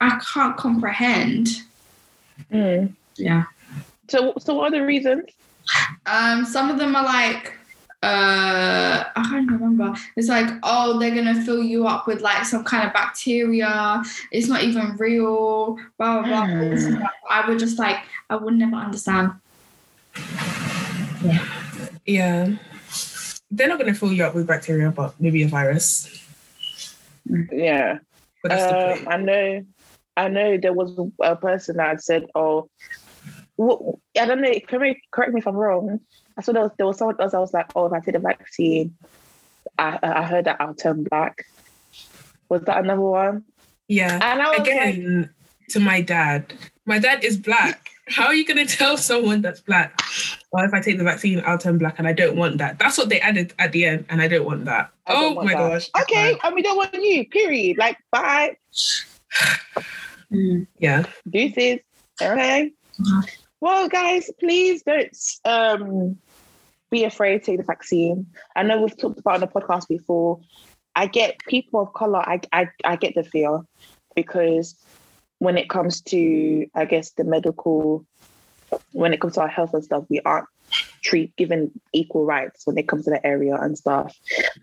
[0.00, 1.48] I can't comprehend.
[2.52, 2.92] Mm.
[3.16, 3.44] Yeah.
[4.08, 5.24] So, so what are the reasons?
[6.06, 7.52] Um, some of them are like,
[8.02, 9.94] uh, I can't remember.
[10.16, 14.02] It's like, oh, they're gonna fill you up with like some kind of bacteria.
[14.30, 15.76] It's not even real.
[15.98, 16.60] Blah blah blah.
[16.68, 17.12] This and that.
[17.28, 17.98] I would just like,
[18.30, 19.32] I would never understand.
[21.24, 21.44] Yeah.
[22.04, 22.56] Yeah.
[23.50, 26.22] They're not going to fill you up with bacteria, but maybe a virus.
[27.50, 27.98] Yeah.
[28.42, 29.08] But that's the Um, point.
[29.08, 29.66] I know,
[30.16, 30.56] I know.
[30.56, 32.68] There was a person that had said, "Oh,
[33.56, 33.80] what,
[34.18, 34.52] I don't know.
[34.68, 36.00] Correct me, correct me if I'm wrong."
[36.38, 37.34] I saw there was, there was someone else.
[37.34, 38.94] I was like, "Oh, if I take the vaccine,
[39.78, 41.46] I, I heard that I'll turn black."
[42.48, 43.44] Was that another one?
[43.88, 44.14] Yeah.
[44.22, 45.30] And I was like,
[45.70, 46.52] to my dad.
[46.84, 47.90] My dad is black.
[48.08, 50.00] How are you going to tell someone that's black?
[50.52, 52.78] Well, if I take the vaccine, I'll turn black, and I don't want that.
[52.78, 54.92] That's what they added at the end, and I don't want that.
[55.08, 55.58] Don't oh want my that.
[55.58, 55.90] gosh.
[56.02, 57.78] "Okay, and we don't want you." Period.
[57.78, 58.56] Like, bye,
[60.30, 61.04] Yeah.
[61.28, 61.80] deuces.
[62.20, 62.72] Okay.
[63.60, 66.18] Well, guys, please don't um,
[66.90, 68.26] be afraid to take the vaccine.
[68.54, 70.40] I know we've talked about on the podcast before.
[70.94, 72.20] I get people of color.
[72.20, 73.60] I, I I get the fear
[74.14, 74.74] because
[75.38, 78.06] when it comes to, I guess, the medical,
[78.92, 80.48] when it comes to our health and stuff, we aren't
[81.02, 84.16] treat given equal rights when it comes to the area and stuff.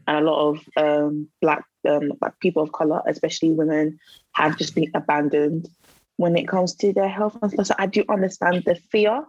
[0.08, 4.00] And a lot of um, black um, black people of color, especially women,
[4.34, 5.70] have just been abandoned
[6.18, 7.68] when it comes to their health and stuff.
[7.68, 9.26] So I do understand the fear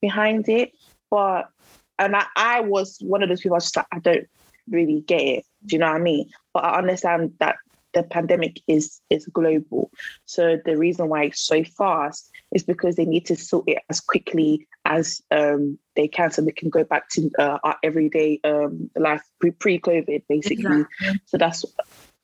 [0.00, 0.72] behind it,
[1.10, 1.50] but
[1.98, 3.56] and I, I was one of those people.
[3.56, 4.28] I was just like, I don't
[4.70, 5.44] really get it.
[5.66, 6.30] Do you know what I mean?
[6.54, 7.56] But I understand that
[7.94, 9.90] the pandemic is is global.
[10.26, 14.00] So the reason why it's so fast is because they need to sort it as
[14.00, 18.90] quickly as um, they can, so they can go back to uh, our everyday um,
[18.96, 20.84] life pre pre COVID, basically.
[21.26, 21.64] So that's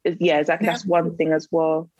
[0.05, 0.67] yeah, exactly.
[0.67, 1.91] That's one thing as well.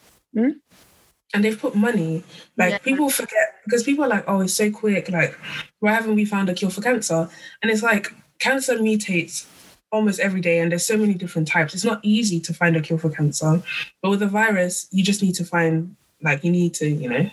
[1.35, 2.23] and they've put money.
[2.57, 2.79] Like Yeah.
[2.79, 5.09] people forget because people are like, oh, it's so quick.
[5.11, 5.37] Like,
[5.81, 7.29] why haven't we found a cure for cancer?
[7.63, 9.47] And it's like cancer mutates
[9.91, 11.75] almost every day, and there's so many different types.
[11.75, 13.63] It's not easy to find a cure for cancer,
[14.03, 17.31] but with a virus, you just need to find like you need to, you know,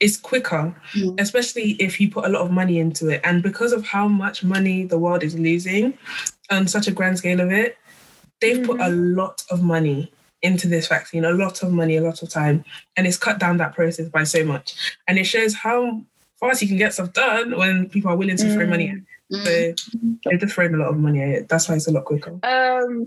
[0.00, 1.20] it's quicker, Mm.
[1.20, 3.20] especially if you put a lot of money into it.
[3.22, 5.94] And because of how much money the world is losing
[6.50, 7.76] on such a grand scale of it,
[8.40, 10.10] they've put a lot of money
[10.42, 12.64] into this vaccine, a lot of money, a lot of time,
[12.96, 14.74] and it's cut down that process by so much.
[15.06, 16.02] And it shows how
[16.40, 19.04] fast you can get stuff done when people are willing to throw money at it.
[19.30, 19.76] Mm.
[20.24, 21.48] So they've just thrown a lot of money at it.
[21.50, 22.38] That's why it's a lot quicker.
[22.42, 23.06] Um,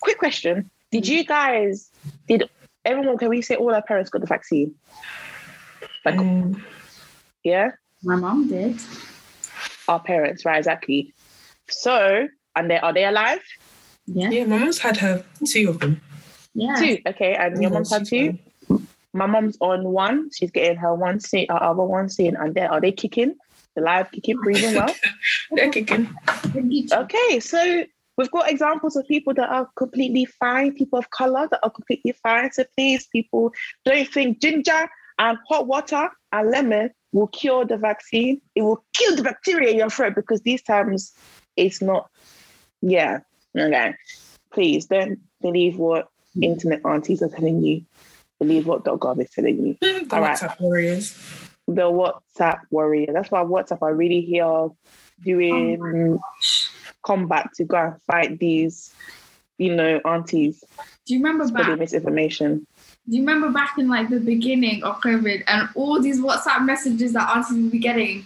[0.00, 1.90] quick question: Did you guys?
[2.28, 2.50] Did
[2.84, 3.16] everyone?
[3.16, 4.74] Can we say all our parents got the vaccine?
[6.04, 6.62] Like, Um,
[7.42, 7.70] yeah,
[8.02, 8.78] My mom did.
[9.88, 10.58] our parents, right?
[10.58, 11.12] Exactly.
[11.68, 13.40] So, and they are they alive?
[14.06, 14.30] Yeah.
[14.30, 16.00] yeah, my mom's had her two of them.
[16.54, 16.74] Yeah.
[16.76, 16.98] Two.
[17.06, 18.38] Okay, and your Yeah, mom's had two.
[18.68, 18.88] fine.
[19.14, 22.66] my mom's on one, she's getting her one scene, her other one scene, and then
[22.68, 23.34] are they kicking?
[23.76, 24.94] The live kicking, breathing well?
[25.52, 26.08] They're kicking.
[26.92, 27.84] Okay, so
[28.16, 32.12] we've got examples of people that are completely fine, people of color that are completely
[32.22, 32.52] fine.
[32.52, 33.52] So please, people,
[33.84, 38.40] don't think ginger and hot water and lemon will cure the vaccine.
[38.54, 41.12] It will kill the bacteria in your throat because these times
[41.56, 42.10] it's not.
[42.82, 43.20] Yeah.
[43.56, 43.94] Okay.
[44.52, 46.08] Please don't believe what
[46.40, 47.84] internet aunties are telling you.
[48.40, 49.76] Believe what Gov is telling you.
[49.80, 50.36] The All right.
[50.36, 51.16] WhatsApp warriors.
[51.66, 53.12] The WhatsApp warrior.
[53.12, 54.68] That's why WhatsApp are really here
[55.22, 56.20] doing oh
[57.04, 58.92] combat to go and fight these,
[59.58, 60.64] you know, aunties
[61.06, 61.78] Do you remember back?
[61.78, 62.66] misinformation.
[63.08, 67.12] Do you remember back in like the beginning of COVID and all these WhatsApp messages
[67.12, 68.24] that aunties would be getting?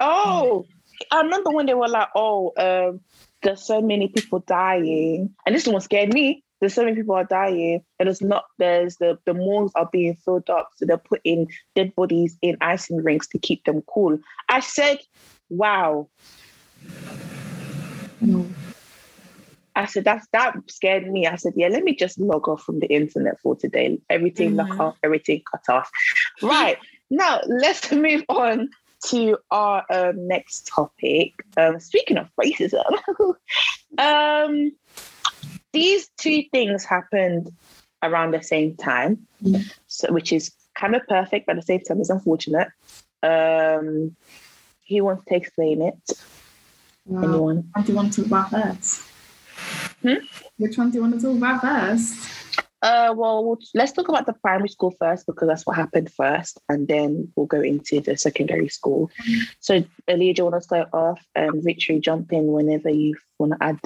[0.00, 0.64] Oh,
[1.10, 3.00] I remember when they were like, "Oh, um,
[3.42, 6.42] there's so many people dying," and this one scared me.
[6.60, 8.44] There's so many people are dying, and it's not.
[8.58, 13.02] There's the the malls are being filled up, so they're putting dead bodies in icing
[13.02, 14.18] rinks to keep them cool.
[14.48, 15.00] I said,
[15.50, 16.08] "Wow."
[19.82, 21.26] I said that's that scared me.
[21.26, 23.98] I said, yeah, let me just log off from the internet for today.
[24.08, 24.80] Everything lock Mhm.
[24.80, 25.90] off, everything cut off.
[26.42, 26.78] Right
[27.10, 28.68] now, let's move on
[29.06, 31.32] to our um, next topic.
[31.56, 32.84] Um, speaking of racism,
[33.98, 34.70] um,
[35.72, 37.50] these two things happened
[38.02, 39.64] around the same time, Mm.
[39.88, 42.68] so which is kind of perfect, but at the same time, it's unfortunate.
[43.24, 44.14] Um,
[44.88, 45.94] who wants to explain it?
[47.06, 47.22] Wow.
[47.24, 47.70] Anyone?
[47.72, 49.11] What do you want to talk about first?
[50.02, 50.24] Hmm?
[50.58, 52.28] Which one do you want to talk about first?
[52.82, 56.58] Uh, well, we'll- let's talk about the primary school first because that's what happened first,
[56.68, 59.08] and then we'll go into the secondary school.
[59.60, 61.20] So, Elijah, do you want to start off?
[61.36, 63.78] And Victory, jump in whenever you want to add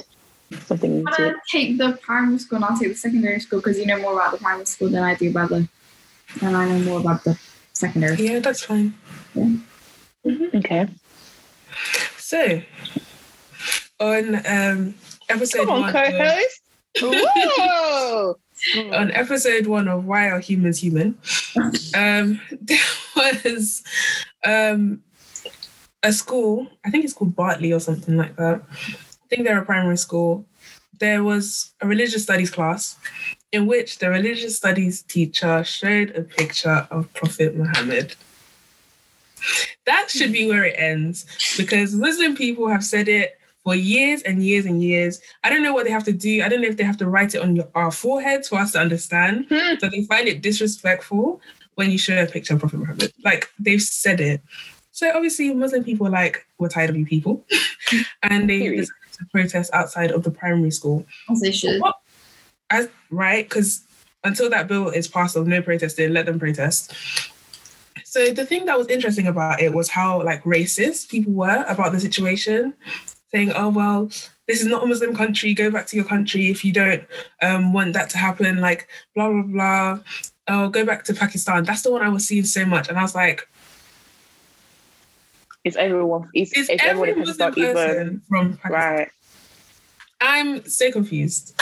[0.64, 1.36] something I'm into it.
[1.50, 4.32] take the primary school and I'll take the secondary school because you know more about
[4.32, 5.68] the primary school than I do about the
[6.40, 7.38] and I know more about the
[7.74, 8.16] secondary.
[8.16, 8.94] Yeah, that's fine.
[10.54, 10.88] Okay.
[12.16, 12.62] So,
[14.00, 14.94] on um,
[15.28, 16.60] episode Come on, one, co-host.
[17.02, 18.38] Whoa!
[18.92, 21.18] on episode one of Why Are Humans Human,
[21.94, 22.78] um, there
[23.14, 23.82] was
[24.44, 25.02] um,
[26.02, 28.62] a school, I think it's called Bartley or something like that.
[28.70, 30.46] I think they're a primary school.
[30.98, 32.96] There was a religious studies class
[33.52, 38.14] in which the religious studies teacher showed a picture of Prophet Muhammad.
[39.84, 44.44] That should be where it ends because Muslim people have said it for years and
[44.44, 45.20] years and years.
[45.42, 46.40] I don't know what they have to do.
[46.44, 48.70] I don't know if they have to write it on your, our foreheads for us
[48.72, 49.46] to understand.
[49.48, 49.74] Hmm.
[49.80, 51.40] So they find it disrespectful
[51.74, 53.12] when you show a picture of Prophet Muhammad.
[53.24, 54.40] Like they've said it.
[54.92, 57.44] So obviously Muslim people are like, we're tired of you people.
[58.22, 61.04] and they decided to protest outside of the primary school.
[61.28, 61.80] As they should.
[61.80, 61.96] What-
[62.70, 63.48] As, right?
[63.48, 63.82] Because
[64.22, 66.92] until that bill is passed of no protesting, let them protest.
[68.04, 71.90] So the thing that was interesting about it was how like racist people were about
[71.90, 72.72] the situation,
[73.30, 74.06] saying, "Oh well,
[74.46, 75.54] this is not a Muslim country.
[75.54, 77.04] Go back to your country if you don't
[77.42, 79.98] um, want that to happen." Like blah blah blah.
[80.48, 81.64] Oh, go back to Pakistan.
[81.64, 83.48] That's the one I was seeing so much, and I was like,
[85.64, 86.30] It's everyone.
[86.34, 89.08] It's, "Is it's every Muslim not even person from Pakistan?" right.
[90.20, 91.60] I'm so confused.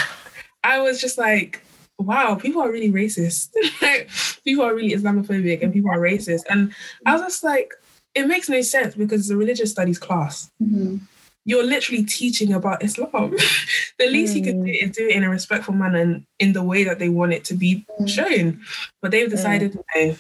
[0.63, 1.63] I was just like,
[1.99, 3.51] wow, people are really racist.
[3.83, 4.11] like,
[4.45, 6.43] people are really Islamophobic and people are racist.
[6.49, 6.73] And
[7.07, 7.73] I was just like,
[8.15, 10.51] it makes no sense because it's a religious studies class.
[10.63, 11.01] Mhm.
[11.45, 13.31] You're literally teaching about Islam.
[13.99, 16.63] the least you could do is do it in a respectful manner and in the
[16.63, 18.09] way that they want it to be Mm.
[18.09, 18.61] shown.
[19.03, 20.17] But they've decided, no,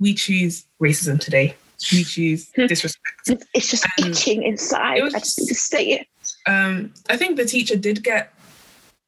[0.00, 1.56] we choose racism today.
[1.92, 3.20] We choose disrespect.
[3.26, 4.98] It's, it's just And itching inside.
[4.98, 6.06] it was I just need to say it.
[6.46, 8.32] um, I think the teacher did get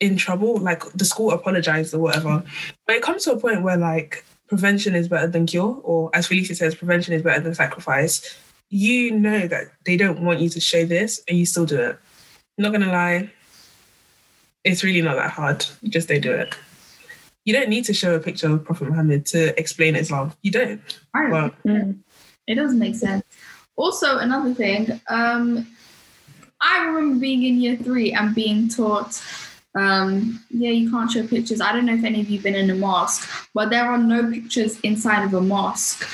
[0.01, 2.43] in trouble, like the school apologized or whatever.
[2.87, 6.27] But it comes to a point where like prevention is better than cure, or as
[6.27, 8.37] Felicia says, prevention is better than sacrifice.
[8.71, 11.99] You know that they don't want you to show this, and you still do it.
[12.59, 13.31] not gonna lie,
[14.65, 15.65] it's really not that hard.
[15.83, 16.57] You just don't do it.
[17.45, 20.33] You don't need to show a picture of Prophet Muhammad to explain Islam.
[20.43, 20.81] You don't.
[21.13, 21.99] I don't Well, Mm.
[22.47, 23.25] It doesn't make sense.
[23.77, 25.67] Also, another thing, um,
[26.61, 29.21] I remember being in year three and being taught,
[29.75, 31.61] um, yeah, you can't show pictures.
[31.61, 33.99] I don't know if any of you have been in a mosque, but there are
[33.99, 36.07] no pictures inside of a mosque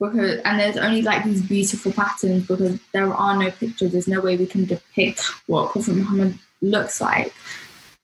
[0.00, 3.92] because, and there's only like these beautiful patterns because there are no pictures.
[3.92, 7.34] There's no way we can depict what Prophet Muhammad looks like.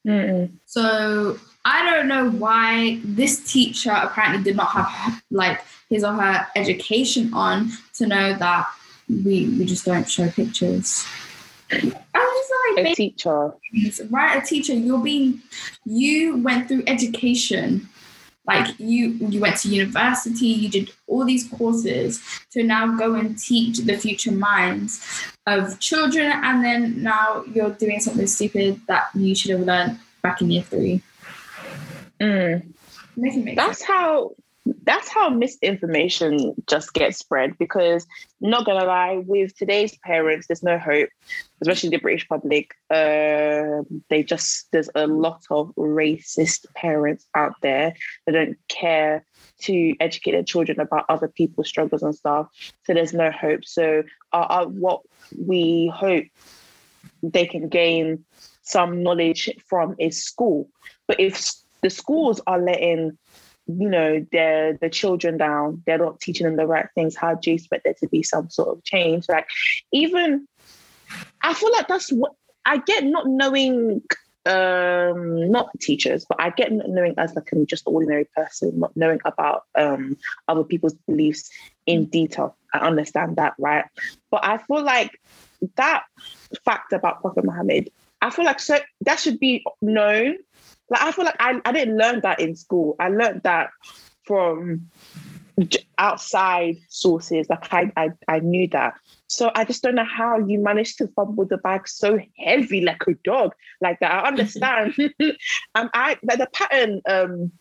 [0.07, 0.51] Mm-mm.
[0.66, 6.47] So I don't know why this teacher apparently did not have like his or her
[6.57, 8.66] education on to know that
[9.09, 11.07] we we just don't show pictures.
[11.70, 13.53] I was just A like, teacher.
[14.11, 14.42] Right?
[14.42, 15.42] A teacher, you're being,
[15.84, 17.88] you went through education
[18.47, 22.20] like you you went to university you did all these courses
[22.51, 25.01] to now go and teach the future minds
[25.47, 30.40] of children and then now you're doing something stupid that you should have learned back
[30.40, 31.03] in year three
[32.20, 32.74] Mm.
[33.57, 34.34] That's how
[34.84, 38.06] that's how misinformation just gets spread because
[38.40, 41.08] not gonna lie, with today's parents, there's no hope,
[41.60, 42.74] especially the British public.
[42.90, 47.94] Um, they just there's a lot of racist parents out there
[48.26, 49.24] that don't care
[49.60, 52.48] to educate their children about other people's struggles and stuff.
[52.84, 53.64] So there's no hope.
[53.64, 54.02] So
[54.32, 55.02] uh, uh, what
[55.38, 56.24] we hope
[57.22, 58.24] they can gain
[58.62, 60.68] some knowledge from is school.
[61.06, 61.52] But if
[61.82, 63.18] the schools are letting
[63.66, 65.82] you know their the children down.
[65.86, 68.50] They're not teaching them the right things how do you expect there to be some
[68.50, 69.28] sort of change?
[69.28, 69.46] Like
[69.92, 70.46] even
[71.42, 72.32] i feel like that's what
[72.64, 74.02] i get not knowing
[74.46, 78.94] um not teachers but i get not knowing as like a just ordinary person not
[78.96, 80.16] knowing about um
[80.48, 81.48] other people's beliefs
[81.86, 82.56] in detail.
[82.72, 83.84] I understand that right?
[84.30, 85.18] But i feel like
[85.76, 86.04] that
[86.64, 87.88] fact about prophet muhammad
[88.20, 90.36] i feel like so that should be known
[90.91, 92.97] like I feel like I, I didn't learn that in school.
[92.99, 93.70] I learned that
[94.24, 94.91] from
[95.99, 97.47] outside sources.
[97.49, 98.95] Like I, I I knew that.
[99.28, 103.03] So I just don't know how you managed to fumble the bag so heavy like
[103.07, 104.12] a dog like that.
[104.12, 104.95] I understand.
[105.74, 107.53] um, I like the pattern um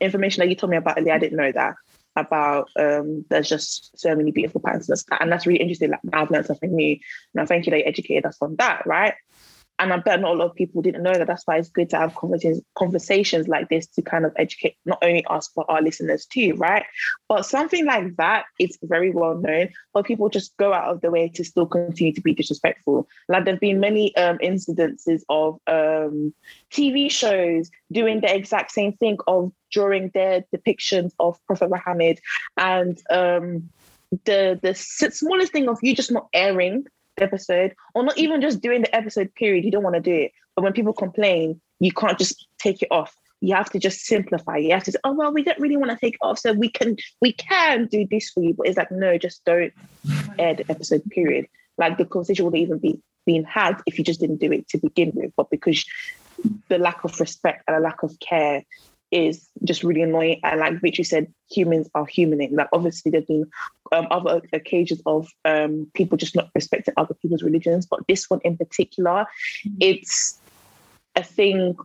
[0.00, 1.14] information that you told me about earlier.
[1.14, 1.74] I didn't know that
[2.18, 5.90] about um there's just so many beautiful patterns and that's really interesting.
[5.90, 6.96] Like I've learned something new,
[7.34, 9.14] and I thank you that you educated us on that, right?
[9.78, 11.26] And I bet not a lot of people didn't know that.
[11.26, 14.98] That's why it's good to have conversations, conversations like this to kind of educate not
[15.02, 16.84] only us but our listeners too, right?
[17.28, 21.10] But something like that, it's very well known, but people just go out of the
[21.10, 23.06] way to still continue to be disrespectful.
[23.28, 26.32] Like there've been many um, incidences of um,
[26.70, 32.18] TV shows doing the exact same thing of during their depictions of Prophet Muhammad
[32.56, 33.68] and um,
[34.24, 36.86] the the smallest thing of you just not airing
[37.22, 40.32] episode or not even just during the episode period you don't want to do it.
[40.54, 43.14] But when people complain you can't just take it off.
[43.40, 44.56] You have to just simplify.
[44.56, 46.52] You have to say oh well we don't really want to take it off so
[46.52, 48.54] we can we can do this for you.
[48.54, 49.72] But it's like no just don't
[50.38, 51.46] air the episode period.
[51.78, 54.78] Like the conversation wouldn't even be being had if you just didn't do it to
[54.78, 55.32] begin with.
[55.36, 55.84] But because
[56.68, 58.62] the lack of respect and a lack of care
[59.10, 60.40] is just really annoying.
[60.42, 62.52] And like Victory said, humans are humaning.
[62.52, 63.48] Like obviously there's been
[63.92, 68.40] um, other occasions of um, people just not respecting other people's religions, but this one
[68.44, 69.26] in particular,
[69.80, 70.38] it's
[71.14, 71.76] a thing.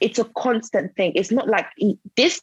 [0.00, 1.12] It's a constant thing.
[1.14, 1.66] It's not like
[2.16, 2.40] this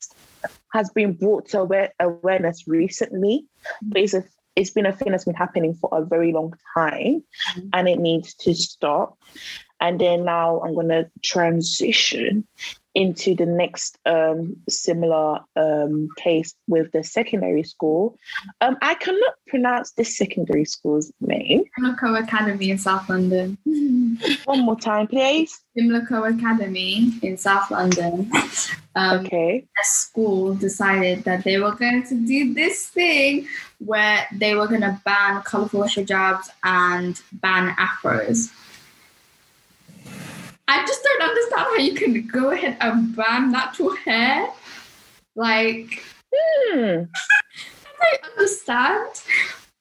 [0.73, 3.45] has been brought to aware- awareness recently,
[3.81, 4.23] but it's a
[4.55, 7.21] it's been a thing that's been happening for a very long time,
[7.55, 7.69] Mhm.
[7.73, 9.17] and it needs to stop.
[9.81, 12.47] And then now I'm going to transition
[12.95, 18.17] into the next um, similar um, case with the secondary school.
[18.61, 21.65] Um, I cannot pronounce this secondary school's name.
[21.77, 23.57] Pimlico Academy in South London.
[24.45, 25.61] One more time, please.
[25.77, 28.31] Pimlico Academy in South London.
[28.95, 29.65] Um, Okay.
[29.81, 33.45] a school decided that they were going to do this thing
[33.79, 38.51] where they were going to ban colorful hijabs and ban afros.
[40.67, 44.49] I just don't understand how you can go ahead and ban natural hair.
[45.35, 46.03] Like,
[46.33, 47.03] Hmm.
[48.01, 49.21] I don't understand.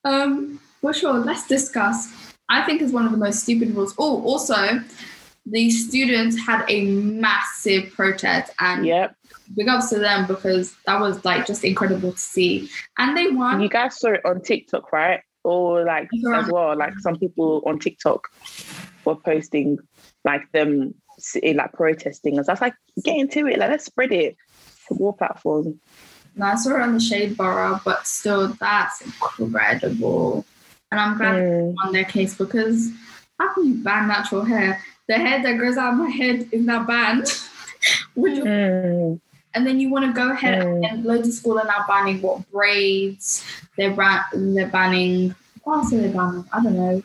[0.03, 2.07] Um, well, sure, let's discuss.
[2.49, 3.93] I think it's one of the most stupid rules.
[3.97, 4.81] Oh, also,
[5.45, 9.15] the students had a massive protest and Yep.
[9.55, 12.69] big ups to them because that was like just incredible to see.
[12.97, 13.61] And they won.
[13.61, 15.21] You guys saw it on TikTok, right?
[15.43, 18.27] Or like as well, like some people on TikTok
[19.05, 19.77] were posting
[20.25, 22.37] like them sitting, like protesting.
[22.37, 22.73] And was like,
[23.03, 24.35] get into it, like let's spread it
[24.87, 25.75] to more platforms.
[26.35, 29.01] And I saw it on the Shade Borough, but still, that's
[29.39, 30.45] incredible.
[30.91, 31.73] And I'm glad Mm.
[31.81, 32.91] won their case because
[33.39, 34.81] how can you ban natural hair?
[35.07, 37.27] The hair that grows out of my head is not banned.
[38.15, 39.19] Would you- Mm.
[39.53, 40.89] and then you want to go ahead Mm.
[40.91, 43.43] and loads of schools are now banning what braids.
[43.77, 45.35] They're ban- they're banning.
[45.63, 46.45] What else are they banning?
[46.51, 47.03] I don't know.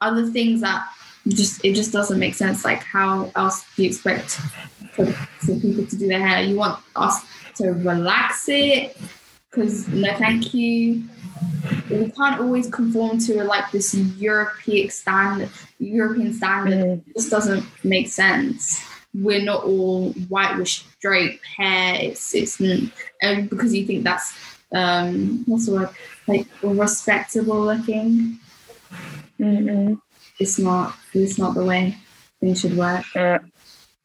[0.00, 0.88] Other things that
[1.28, 2.64] just it just doesn't make sense.
[2.64, 4.30] Like how else do you expect
[4.92, 6.42] for, for people to do their hair?
[6.42, 7.24] You want us
[7.56, 8.96] to relax it?
[9.50, 11.04] Because no, thank you.
[11.90, 15.50] We can't always conform to like this European standard.
[15.78, 17.02] European standard Mm.
[17.06, 18.80] it just doesn't make sense.
[19.14, 21.96] We're not all white with straight hair.
[22.00, 24.32] It's it's and because you think that's
[24.72, 25.90] um what's the word
[26.26, 28.38] like respectable looking.
[29.40, 30.00] Mm-mm.
[30.38, 30.94] It's not.
[31.14, 31.96] It's not the way
[32.40, 33.04] things should work.
[33.14, 33.38] Uh,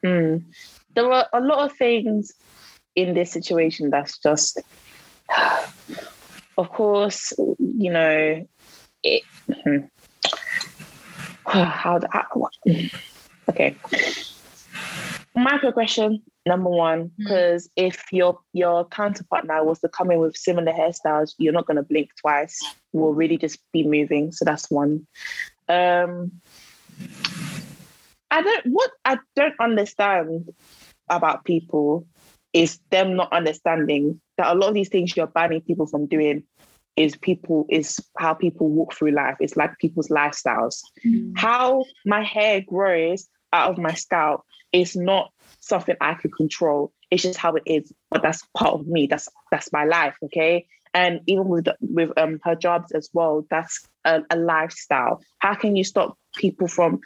[0.03, 0.43] mm.
[0.95, 2.31] there are a lot of things
[2.95, 4.61] in this situation that's just,
[6.57, 8.47] of course, you know,
[9.03, 9.23] it.
[11.45, 11.99] How?
[12.11, 12.53] how what?
[13.49, 13.75] Okay.
[15.36, 20.71] Microaggression number one because if your your counterpart now was to come in with similar
[20.73, 22.59] hairstyles you're not going to blink twice
[22.91, 25.07] we'll really just be moving so that's one
[25.70, 26.32] um
[28.32, 30.49] i don't what i don't understand
[31.09, 32.05] about people
[32.53, 36.43] is them not understanding that a lot of these things you're banning people from doing
[36.95, 41.34] is people is how people walk through life it's like people's lifestyles Mm.
[41.38, 46.91] how my hair grows out of my scalp is not something I could control.
[47.09, 49.07] It's just how it is, but that's part of me.
[49.07, 50.66] That's that's my life, okay.
[50.93, 55.21] And even with with um hijabs as well, that's a, a lifestyle.
[55.39, 57.01] How can you stop people from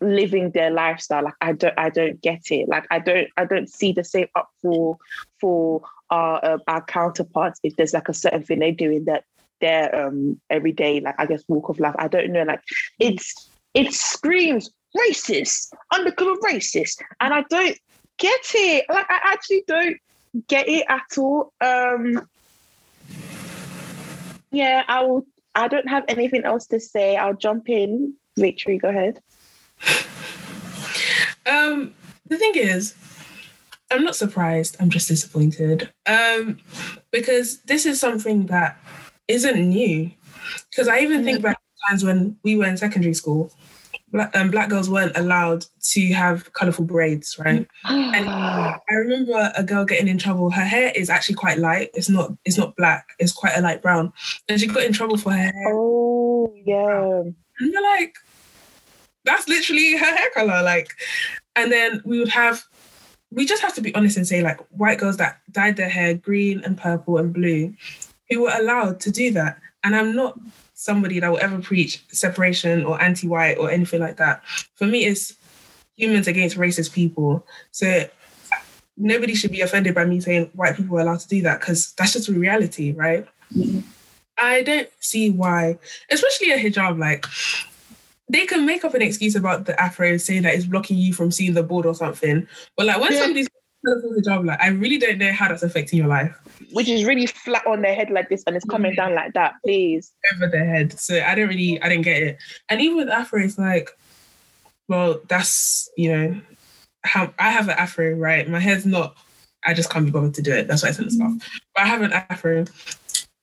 [0.00, 1.24] living their lifestyle?
[1.24, 2.68] Like I don't I don't get it.
[2.68, 4.98] Like I don't I don't see the same up for
[5.40, 9.24] for our uh, our counterparts if there's like a certain thing they're doing that
[9.60, 11.94] their um everyday like I guess walk of life.
[11.98, 12.42] I don't know.
[12.42, 12.62] Like
[12.98, 17.78] it's it screams racist, undercover racist, and I don't
[18.18, 18.84] get it.
[18.88, 19.96] Like I actually don't
[20.48, 21.52] get it at all.
[21.60, 22.28] Um,
[24.52, 25.26] yeah, I will.
[25.54, 27.16] I don't have anything else to say.
[27.16, 28.14] I'll jump in.
[28.38, 29.20] Victory, go ahead.
[31.44, 31.94] Um,
[32.26, 32.94] the thing is,
[33.90, 34.76] I'm not surprised.
[34.80, 35.92] I'm just disappointed.
[36.06, 36.58] Um,
[37.10, 38.78] because this is something that
[39.28, 40.10] isn't new.
[40.70, 43.52] Because I even think back to times when we were in secondary school,
[44.12, 47.66] black, um, black girls weren't allowed to have colourful braids, right?
[47.84, 50.50] And I remember a girl getting in trouble.
[50.50, 51.90] Her hair is actually quite light.
[51.94, 52.32] It's not.
[52.44, 53.08] It's not black.
[53.18, 54.12] It's quite a light brown,
[54.48, 55.72] and she got in trouble for her hair.
[55.74, 57.22] oh yeah.
[57.58, 58.16] And you're like,
[59.24, 60.62] that's literally her hair color.
[60.62, 60.94] Like,
[61.56, 62.64] and then we would have,
[63.30, 66.14] we just have to be honest and say, like, white girls that dyed their hair
[66.14, 67.74] green and purple and blue,
[68.30, 69.58] who were allowed to do that.
[69.84, 70.38] And I'm not
[70.82, 74.42] somebody that will ever preach separation or anti white or anything like that.
[74.74, 75.34] For me, it's
[75.96, 77.46] humans against racist people.
[77.70, 78.08] So
[78.96, 81.92] nobody should be offended by me saying white people are allowed to do that because
[81.92, 83.26] that's just a reality, right?
[83.54, 83.80] Mm-hmm.
[84.38, 85.78] I don't see why,
[86.10, 87.26] especially a hijab, like
[88.28, 91.30] they can make up an excuse about the afro saying that it's blocking you from
[91.30, 92.48] seeing the board or something.
[92.76, 93.20] But like when Yeah.
[93.20, 93.48] somebody's
[93.84, 96.34] colourful hijab, like I really don't know how that's affecting your life
[96.72, 99.54] Which is really flat on their head like this, and it's coming down like that.
[99.64, 100.12] Please.
[100.34, 100.98] over their head.
[100.98, 102.38] So I don't really, I didn't get it.
[102.68, 103.90] And even with afro, it's like,
[104.88, 106.40] well, that's you know,
[107.04, 108.48] how I have an afro, right?
[108.48, 109.16] My hair's not.
[109.64, 110.66] I just can't be bothered to do it.
[110.66, 111.32] That's why I send the stuff.
[111.74, 112.64] But I have an afro.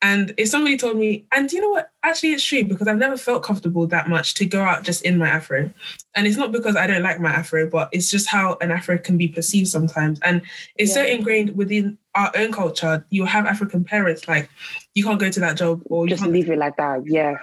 [0.02, 1.90] And if somebody told me, and you know what?
[2.02, 5.18] Actually, it's true because I've never felt comfortable that much to go out just in
[5.18, 5.70] my afro.
[6.14, 8.96] And it's not because I don't like my afro, but it's just how an afro
[8.96, 10.18] can be perceived sometimes.
[10.20, 10.40] And
[10.76, 13.04] it's so ingrained within our own culture.
[13.10, 14.48] You have African parents, like,
[14.94, 17.02] you can't go to that job or you Just can't, leave it like that.
[17.04, 17.36] Yeah.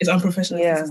[0.00, 0.62] it's unprofessional.
[0.62, 0.86] Yeah.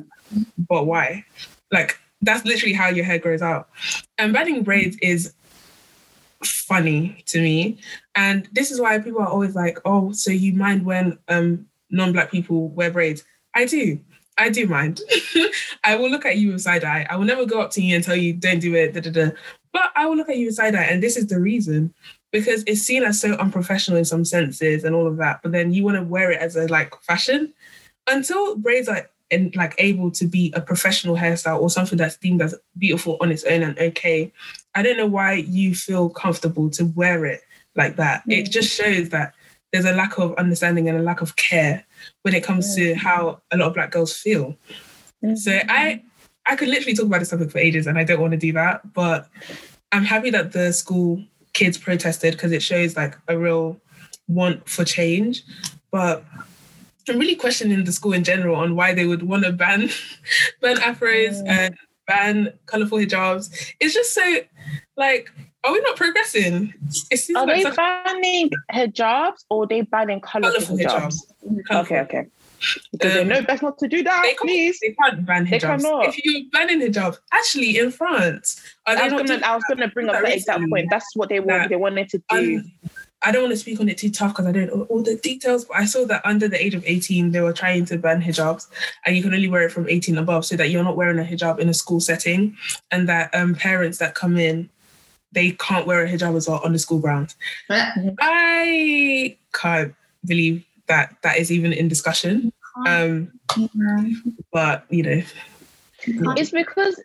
[0.70, 1.26] But why?
[1.72, 3.70] Like, that's literally how your hair grows out.
[4.18, 5.34] And banning braids is
[6.44, 7.78] funny to me.
[8.16, 12.12] And this is why people are always like, oh, so you mind when um, non
[12.12, 13.24] black people wear braids?
[13.56, 14.00] I do.
[14.38, 15.02] I do mind.
[15.84, 17.06] I will look at you with side eye.
[17.10, 18.94] I will never go up to you and tell you, don't do it.
[18.94, 19.32] Da, da, da.
[19.74, 20.84] But I will look at you with side eye.
[20.84, 21.94] And this is the reason
[22.32, 25.42] because it's seen as so unprofessional in some senses and all of that.
[25.44, 27.54] But then you want to wear it as a like fashion
[28.08, 32.42] until braids are and like able to be a professional hairstyle or something that's deemed
[32.42, 34.32] as beautiful on its own and okay.
[34.76, 37.42] I don't know why you feel comfortable to wear it
[37.76, 38.24] like that.
[38.28, 39.34] It just shows that
[39.72, 41.86] there's a lack of understanding and a lack of care
[42.24, 44.56] when it comes to how a lot of black girls feel.
[45.22, 45.70] So mm-hmm.
[45.70, 46.04] I
[46.46, 48.52] I could literally talk about this topic for ages and I don't want to do
[48.54, 49.28] that, but
[49.92, 51.24] I'm happy that the school
[51.54, 53.80] kids protested because it shows like a real
[54.28, 55.44] want for change.
[55.92, 56.24] But
[57.10, 59.90] I'm really questioning the school in general on why they would want to ban
[60.62, 61.76] ban afros and
[62.08, 63.50] ban colorful hijabs.
[63.80, 64.38] It's just so
[64.98, 65.32] like,
[65.64, 66.74] are we not progressing?
[67.36, 71.16] Are like they banning hijabs or are they banning colorful colorful hijabs?
[71.44, 71.68] hijabs.
[71.68, 71.78] Colourful.
[71.98, 72.26] Okay, okay.
[72.92, 74.80] Because they Um, know best not to do that, They please.
[74.82, 75.50] they can't ban hijabs.
[75.52, 76.08] They cannot.
[76.10, 79.88] If you're banning hijabs, actually in France, are they I was gonna, I was gonna
[79.88, 80.88] bring up that that exact point.
[80.90, 81.70] That's what they want.
[81.70, 82.58] They wanted to do.
[82.58, 82.72] Um,
[83.22, 85.18] I don't want to speak on it too tough because I don't know all the
[85.18, 88.22] details, but I saw that under the age of 18, they were trying to ban
[88.22, 88.68] hijabs
[89.06, 91.24] and you can only wear it from 18 above so that you're not wearing a
[91.24, 92.56] hijab in a school setting
[92.92, 94.70] and that um, parents that come in,
[95.34, 97.36] they can't wear a hijab as well on the school grounds.
[97.70, 99.94] I can't
[100.26, 102.54] believe that that is even in discussion.
[102.88, 103.34] Um,
[104.54, 105.22] but, you know,
[106.38, 107.02] It's because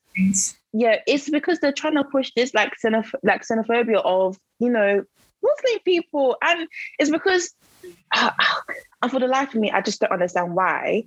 [0.73, 5.05] yeah, it's because they're trying to push this like xenoph- like xenophobia of you know
[5.45, 6.69] Muslim people, and
[6.99, 7.55] it's because
[8.13, 8.31] uh,
[9.03, 11.05] and for the life of me, I just don't understand why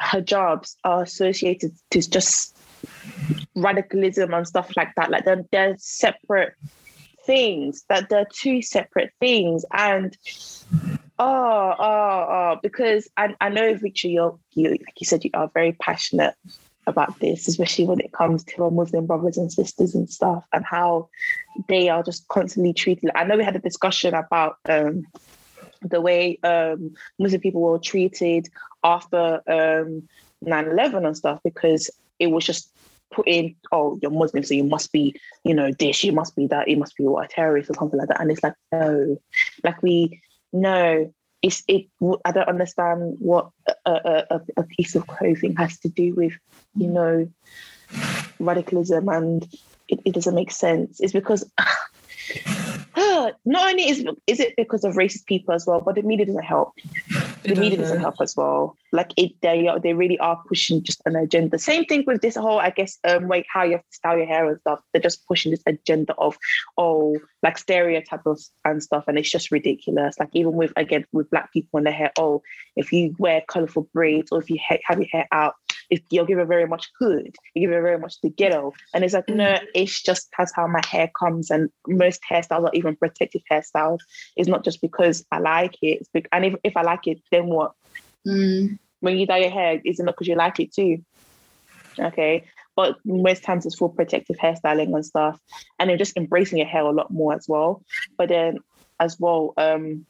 [0.00, 2.56] hijabs are associated to just
[3.54, 5.10] radicalism and stuff like that.
[5.10, 6.54] Like they're, they're separate
[7.24, 7.84] things.
[7.88, 10.16] That they're two separate things, and
[11.18, 15.50] oh, oh, oh, because I, I know Victor, you're you like you said, you are
[15.52, 16.34] very passionate
[16.88, 20.64] about this, especially when it comes to our Muslim brothers and sisters and stuff, and
[20.64, 21.08] how
[21.68, 23.10] they are just constantly treated.
[23.14, 25.06] I know we had a discussion about um,
[25.82, 28.48] the way um, Muslim people were treated
[28.82, 30.08] after um,
[30.44, 32.70] 9-11 and stuff, because it was just
[33.10, 35.14] put in, oh, you're Muslim, so you must be,
[35.44, 37.98] you know, this, you must be that, you must be what, a terrorist or something
[37.98, 38.20] like that.
[38.20, 39.16] And it's like, no,
[39.64, 40.20] like we,
[40.52, 41.12] no,
[41.42, 41.86] it's it.
[42.24, 43.50] I don't understand what
[43.86, 46.32] a, a, a piece of clothing has to do with,
[46.76, 47.30] you know,
[48.38, 49.46] radicalism, and
[49.88, 51.00] it, it doesn't make sense.
[51.00, 51.50] It's because
[53.44, 56.44] not only is is it because of racist people as well, but the media doesn't
[56.44, 56.72] help.
[57.42, 58.00] The media doesn't.
[58.00, 58.76] help as well.
[58.92, 61.58] Like it, they are, they really are pushing just an agenda.
[61.58, 64.26] Same thing with this whole, I guess, um, like how you have to style your
[64.26, 64.80] hair and stuff.
[64.92, 66.36] They're just pushing this agenda of,
[66.76, 70.18] oh, like stereotypes and stuff, and it's just ridiculous.
[70.18, 72.42] Like even with again with black people and their hair, oh,
[72.76, 75.54] if you wear colorful braids or if you ha- have your hair out,
[75.90, 78.72] if you're given very much hood, you're given very much the ghetto.
[78.94, 81.50] And it's like, no, it's just that's how my hair comes.
[81.50, 83.98] And most hairstyles are even protective hairstyles.
[84.36, 86.06] It's not just because I like it.
[86.32, 87.72] And if, if I like it, then what?
[88.26, 88.78] Mm.
[89.00, 90.98] When you dye your hair, is it not because you like it too?
[91.98, 92.44] Okay.
[92.76, 95.40] But most times it's for protective hairstyling and stuff.
[95.78, 97.82] And then just embracing your hair a lot more as well.
[98.16, 98.58] But then
[99.00, 100.06] as well, um,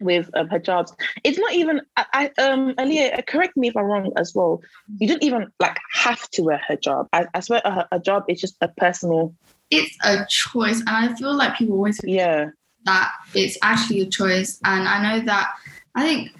[0.00, 0.92] with um, hijabs,
[1.24, 1.80] it's not even.
[1.96, 4.60] I, I um, Aliyah, correct me if I'm wrong as well.
[4.98, 7.08] You don't even like have to wear hijab.
[7.12, 9.34] I, I swear, a job is just a personal.
[9.70, 12.50] It's a choice, and I feel like people always Yeah,
[12.84, 14.60] that it's actually a choice.
[14.64, 15.50] And I know that
[15.94, 16.32] I think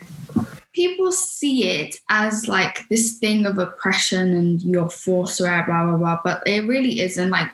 [0.73, 5.85] people see it as like this thing of oppression and you're forced to wear blah
[5.85, 6.21] blah blah.
[6.23, 7.31] But it really isn't.
[7.31, 7.51] Like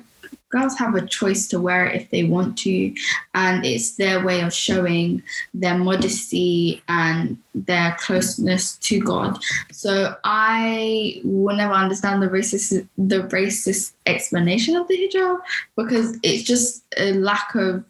[0.51, 2.95] girls have a choice to wear it if they want to,
[3.35, 5.23] and it's their way of showing
[5.53, 9.43] their modesty and their closeness to God.
[9.73, 15.41] So I will never understand the racist the racist explanation of the hijab
[15.77, 17.85] because it's just a lack of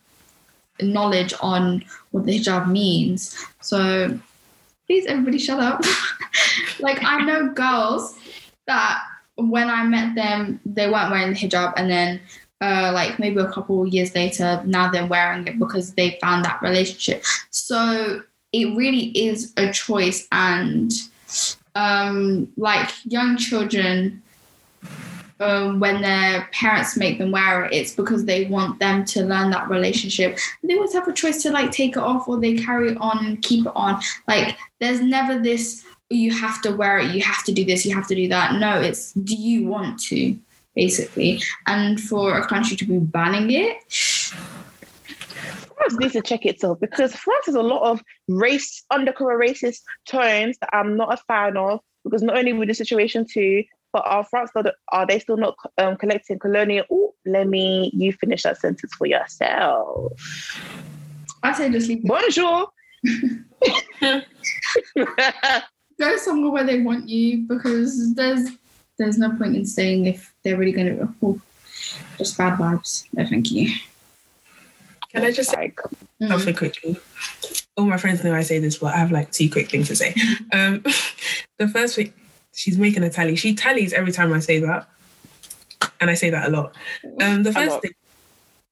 [0.80, 3.36] knowledge on what the hijab means.
[3.60, 4.18] So
[4.86, 5.82] please, everybody, shut up.
[6.80, 8.18] like I know girls
[8.66, 9.02] that
[9.36, 12.20] when I met them, they weren't wearing the hijab, and then
[12.60, 16.62] uh, like maybe a couple years later, now they're wearing it because they found that
[16.62, 17.24] relationship.
[17.50, 18.22] So
[18.52, 20.92] it really is a choice, and
[21.74, 24.22] um, like young children
[25.40, 29.50] um, when their parents make them wear it, it's because they want them to learn
[29.50, 30.38] that relationship.
[30.62, 33.24] They always have a choice to like take it off or they carry it on
[33.24, 34.00] and keep it on.
[34.28, 37.94] Like there's never this you have to wear it, you have to do this, you
[37.94, 38.54] have to do that.
[38.54, 40.38] No, it's do you want to,
[40.74, 41.42] basically.
[41.66, 47.46] And for a country to be banning it, France needs to check itself because France
[47.46, 51.80] has a lot of race undercover racist tones that I'm not a fan of.
[52.04, 53.64] Because not only with the situation too,
[53.94, 56.84] but are France not, are they still not um, collecting colonial?
[56.90, 60.12] Oh, let me you finish that sentence for yourself.
[61.44, 62.08] I say just leave it.
[62.08, 62.66] Bonjour.
[66.00, 68.50] Go somewhere where they want you because there's
[68.98, 71.40] there's no point in staying if they're really gonna oh,
[72.18, 73.04] just bad vibes.
[73.12, 73.76] No thank you.
[75.12, 75.80] Can I just say like,
[76.20, 76.28] Mm.
[76.28, 76.96] something quickly?
[77.76, 79.96] All my friends know I say this, but I have like two quick things to
[79.96, 80.14] say.
[80.52, 80.80] Um,
[81.58, 82.12] the first thing,
[82.54, 83.36] she's making a tally.
[83.36, 84.88] She tallies every time I say that,
[86.00, 86.74] and I say that a lot.
[87.20, 87.82] Um, the first lot.
[87.82, 87.92] thing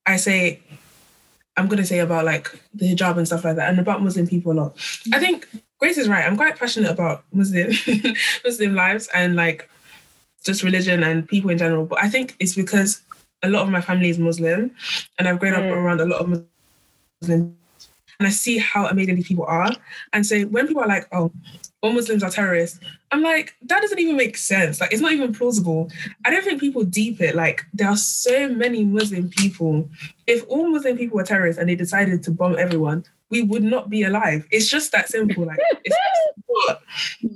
[0.06, 0.60] I say,
[1.56, 4.52] I'm gonna say about like the hijab and stuff like that, and about Muslim people
[4.52, 4.76] a lot.
[5.12, 5.46] I think
[5.78, 6.24] Grace is right.
[6.26, 7.72] I'm quite passionate about Muslim
[8.44, 9.68] Muslim lives and like
[10.44, 11.84] just religion and people in general.
[11.86, 13.02] But I think it's because
[13.42, 14.70] a lot of my family is Muslim,
[15.18, 15.72] and I've grown up Mm.
[15.76, 16.28] around a lot of
[17.20, 17.56] Muslim,
[18.18, 19.70] and I see how amazing these people are.
[20.12, 21.32] And so when people are like, "Oh,
[21.82, 22.80] all Muslims are terrorists,"
[23.10, 24.80] I'm like, that doesn't even make sense.
[24.80, 25.90] Like, it's not even plausible.
[26.24, 27.34] I don't think people deep it.
[27.34, 29.88] Like, there are so many Muslim people.
[30.26, 33.90] If all Muslim people were terrorists and they decided to bomb everyone, we would not
[33.90, 34.46] be alive.
[34.50, 35.46] It's just that simple.
[35.46, 35.58] Like?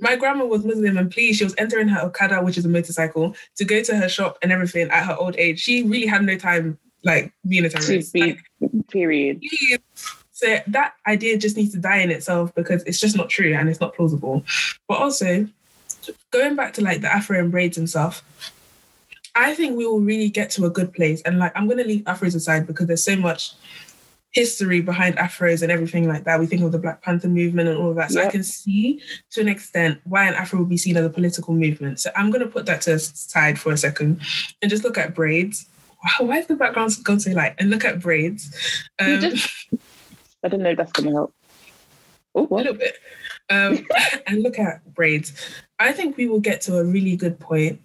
[0.01, 3.35] My grandma was Muslim and please, she was entering her Okada, which is a motorcycle,
[3.57, 5.61] to go to her shop and everything at her old age.
[5.61, 8.13] She really had no time, like, being a terrorist.
[8.13, 9.41] be Like, period.
[9.41, 9.79] please.
[10.37, 13.71] So that idea just needs to die in itself because it's just not true and
[13.71, 14.45] it's not plausible.
[14.87, 15.49] But also,
[16.31, 18.23] going back to like the Afro and braids and stuff,
[19.35, 21.23] I think we will really get to a good place.
[21.23, 23.55] And like, I'm going to leave Afros aside because there's so much
[24.33, 26.39] history behind Afros and everything like that.
[26.39, 28.11] We think of the Black Panther movement and all of that.
[28.11, 31.09] So I can see to an extent why an Afro will be seen as a
[31.09, 31.99] political movement.
[31.99, 34.21] So I'm going to put that to side for a second
[34.61, 35.65] and just look at braids.
[36.05, 37.55] Wow, why is the background gone so light?
[37.59, 38.55] And look at braids.
[39.01, 39.49] You Um, just-
[40.47, 41.35] I don't know if that's gonna help.
[42.37, 42.97] Oh, a little bit.
[43.51, 43.85] Um,
[44.29, 45.33] and look at braids.
[45.81, 47.81] I think we will get to a really good point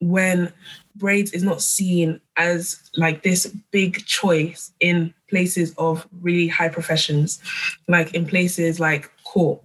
[0.00, 0.52] when
[0.96, 7.40] braids is not seen as like this big choice in places of really high professions,
[7.86, 9.62] like in places like court,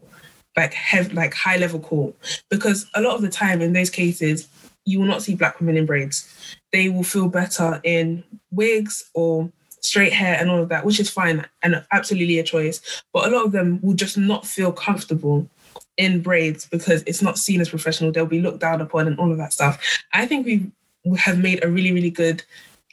[0.56, 2.14] like hev- like high level court,
[2.52, 4.48] because a lot of the time in those cases
[4.86, 6.30] you will not see black women in braids.
[6.72, 9.52] They will feel better in wigs or
[9.86, 12.82] straight hair and all of that, which is fine and absolutely a choice.
[13.14, 15.50] But a lot of them will just not feel comfortable
[15.98, 18.12] in braids because it's not seen as professional.
[18.12, 19.82] They'll be looked down upon and all of that stuff.
[20.14, 20.72] I think we
[21.18, 22.44] have made a really, really good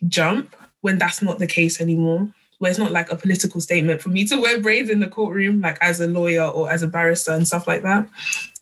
[0.09, 2.29] jump when that's not the case anymore.
[2.59, 5.61] Where it's not like a political statement for me to wear braids in the courtroom,
[5.61, 8.09] like as a lawyer or as a barrister and stuff like that.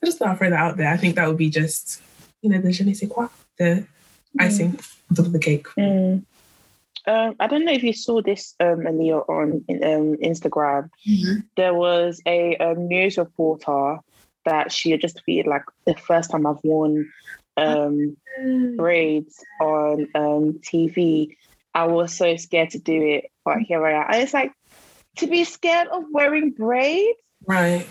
[0.01, 0.91] I just thought I'd throw that out there.
[0.91, 2.01] I think that would be just,
[2.41, 3.27] you know, the je ne sais quoi,
[3.59, 3.85] the
[4.39, 4.79] icing
[5.11, 5.67] on top of the cake.
[5.77, 6.23] Mm.
[7.07, 10.89] Um, I don't know if you saw this um, earlier on um, Instagram.
[11.55, 13.97] There was a, um news reporter
[14.45, 17.11] that she had just tweeted like the first time I've worn
[17.57, 18.17] um,
[18.75, 21.37] braids on um, TV.
[21.73, 24.05] I was so scared to do it, but here I am.
[24.11, 24.51] And it's like
[25.17, 27.17] to be scared of wearing braids.
[27.45, 27.87] Right.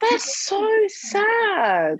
[0.00, 1.98] That's so sad.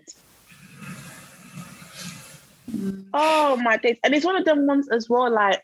[3.15, 3.97] Oh my days.
[4.05, 5.63] And it's one of them ones as well, like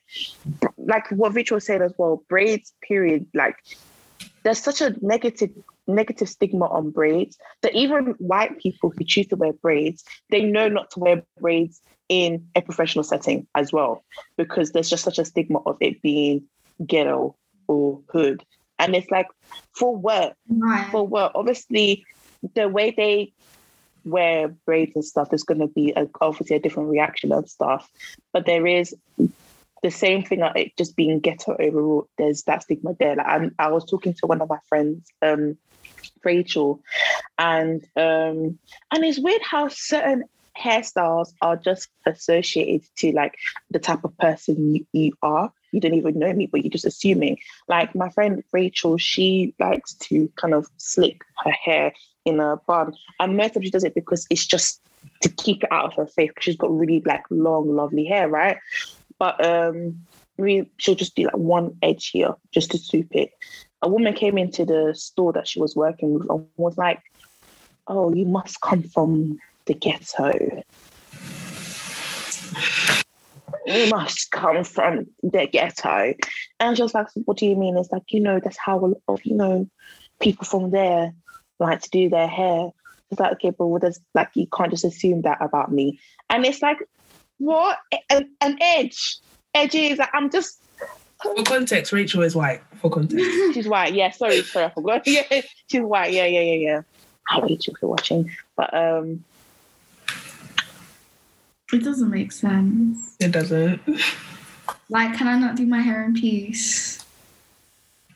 [0.77, 3.27] like what Rich was saying as well, braids, period.
[3.35, 3.57] Like
[4.43, 5.51] there's such a negative
[5.87, 10.69] negative stigma on braids that even white people who choose to wear braids, they know
[10.69, 14.05] not to wear braids in a professional setting as well.
[14.37, 16.45] Because there's just such a stigma of it being
[16.87, 17.37] ghetto
[17.69, 18.45] or hood.
[18.79, 19.29] And it's like
[19.77, 20.91] for work, Right.
[20.91, 22.05] for work, obviously
[22.55, 23.33] the way they
[24.05, 27.91] wear braids and stuff is going to be a, obviously a different reaction and stuff.
[28.33, 28.95] But there is
[29.83, 32.09] the same thing, like it just being ghetto overall.
[32.17, 33.17] There's that stigma there.
[33.17, 35.59] Like I'm, I was talking to one of my friends, um,
[36.25, 36.81] Rachel,
[37.39, 38.59] and um,
[38.91, 40.25] and it's weird how certain
[40.59, 43.35] hairstyles are just associated to like
[43.71, 45.53] the type of person you, you are.
[45.73, 47.39] You don't even know me, but you're just assuming.
[47.69, 51.93] Like my friend Rachel, she likes to kind of slick her hair
[52.25, 52.95] in a bun.
[53.21, 54.81] And most of she does it because it's just
[55.23, 58.29] to keep it out of her face because she's got really like long, lovely hair,
[58.29, 58.59] right?
[59.19, 60.01] But um
[60.37, 63.31] we she'll just do like one edge here just to swoop it.
[63.83, 67.01] A woman came into the store that she was working with and was like,
[67.87, 70.63] Oh, you must come from the ghetto.
[73.67, 76.15] You must come from the ghetto.
[76.61, 77.77] And she was like, What do you mean?
[77.77, 79.69] It's like, you know, that's how a lot of, you know,
[80.21, 81.13] people from there
[81.59, 82.71] like to do their hair.
[83.11, 86.01] It's like, okay, but what does like you can't just assume that about me.
[86.31, 86.79] And it's like,
[87.39, 87.79] what?
[88.11, 89.19] An, an edge.
[89.55, 89.99] Edges.
[89.99, 90.59] Like, I'm just
[91.23, 92.63] For context, Rachel is white.
[92.81, 93.25] For context.
[93.55, 93.95] she's white.
[93.95, 95.03] Yeah, sorry, sorry, I forgot.
[95.07, 96.13] Yeah, she's white.
[96.13, 96.83] Yeah, yeah, yeah, yeah.
[97.29, 98.31] How Rachel if you're watching.
[98.57, 99.25] But um
[101.73, 103.17] It doesn't make sense.
[103.21, 103.81] It doesn't.
[104.89, 107.04] Like, can I not do my hair in peace?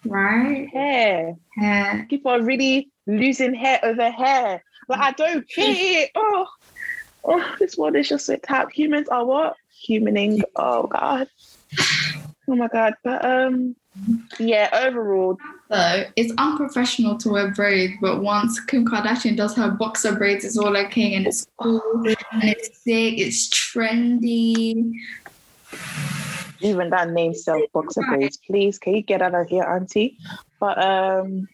[0.04, 0.68] Right?
[0.72, 1.36] hair.
[1.56, 2.06] Hair.
[2.08, 4.62] People are really losing hair over hair.
[4.88, 6.10] Like I don't get it.
[6.14, 6.46] Oh,
[7.24, 8.70] oh, this world is just so tap.
[8.72, 9.56] Humans are what?
[9.88, 10.42] Humaning.
[10.56, 11.28] Oh god.
[12.48, 12.94] Oh my god.
[13.04, 13.76] But um
[14.38, 15.38] yeah, overall,
[15.68, 20.56] Though it's unprofessional to wear braids, but once Kim Kardashian does her boxer braids, it's
[20.56, 24.94] all okay and it's cool and it's sick, it's trendy.
[26.60, 28.36] Even that name self boxer braids.
[28.36, 30.18] Please, can you get out of here, Auntie?
[30.60, 31.48] But um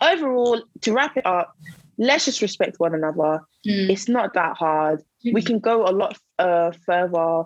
[0.00, 1.54] overall, to wrap it up,
[1.96, 3.42] let's just respect one another.
[3.66, 3.90] Mm.
[3.90, 5.02] It's not that hard.
[5.32, 7.44] We can go a lot uh further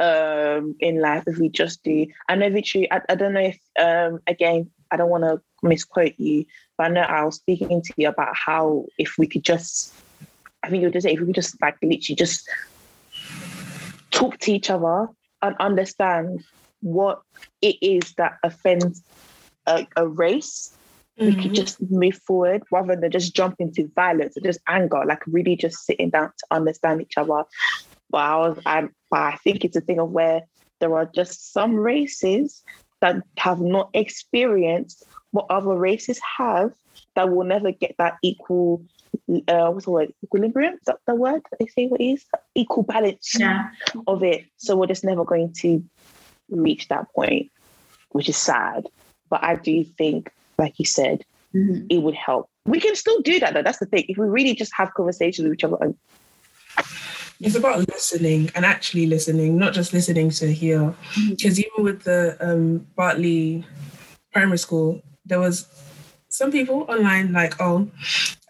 [0.00, 2.06] um in life if we just do.
[2.28, 6.14] I know Vitri, I, I don't know if um again I don't want to misquote
[6.18, 6.46] you,
[6.76, 9.92] but I know I was speaking to you about how if we could just
[10.62, 12.48] I think you were just if we could just like literally just
[14.10, 15.08] talk to each other
[15.42, 16.44] and understand
[16.80, 17.22] what
[17.62, 19.02] it is that offends
[19.66, 20.76] a, a race,
[21.18, 21.54] we could mm-hmm.
[21.54, 25.84] just move forward rather than just jump into violence or just anger, like really just
[25.84, 27.44] sitting down to understand each other.
[28.10, 30.42] But I was, I, but I think it's a thing of where
[30.78, 32.62] there are just some races
[33.00, 36.72] that have not experienced what other races have
[37.14, 38.82] that will never get that equal
[39.48, 40.12] uh what's the word?
[40.24, 40.74] Equilibrium?
[40.74, 41.42] Is that the word?
[41.58, 42.24] They say what is?
[42.54, 43.70] Equal balance Yeah.
[44.06, 44.44] of it.
[44.56, 45.82] So we're just never going to
[46.50, 47.50] reach that point
[48.10, 48.84] which is sad.
[49.28, 51.86] But i do think like you said Mhm.
[51.90, 52.48] it would help.
[52.66, 53.62] We can still do that though.
[53.62, 54.04] That's the thing.
[54.08, 55.94] If we really just have conversations with each other and
[57.40, 60.94] It's about listening and actually listening, not just listening to hear.
[61.30, 63.64] Because even with the um, Bartley
[64.32, 65.66] primary school, there was
[66.38, 67.90] some people online like, oh,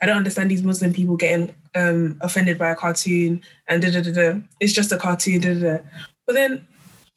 [0.02, 4.02] I don't understand these Muslim people getting um, offended by a cartoon and da da
[4.02, 4.40] da da.
[4.60, 5.78] It's just a cartoon, da da da.
[6.26, 6.66] But then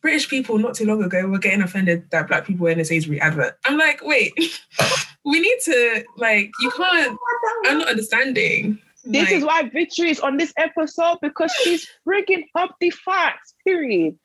[0.02, 2.86] British people not too long ago were getting offended that black people were in a
[2.86, 3.58] Sainsbury advert.
[3.66, 4.32] I'm like, wait,
[5.26, 7.20] we need to like, you can't.
[7.66, 8.80] I'm not understanding.
[9.04, 13.54] this Like, is why victory is on this episode because she's bringing up the facts
[13.68, 14.18] period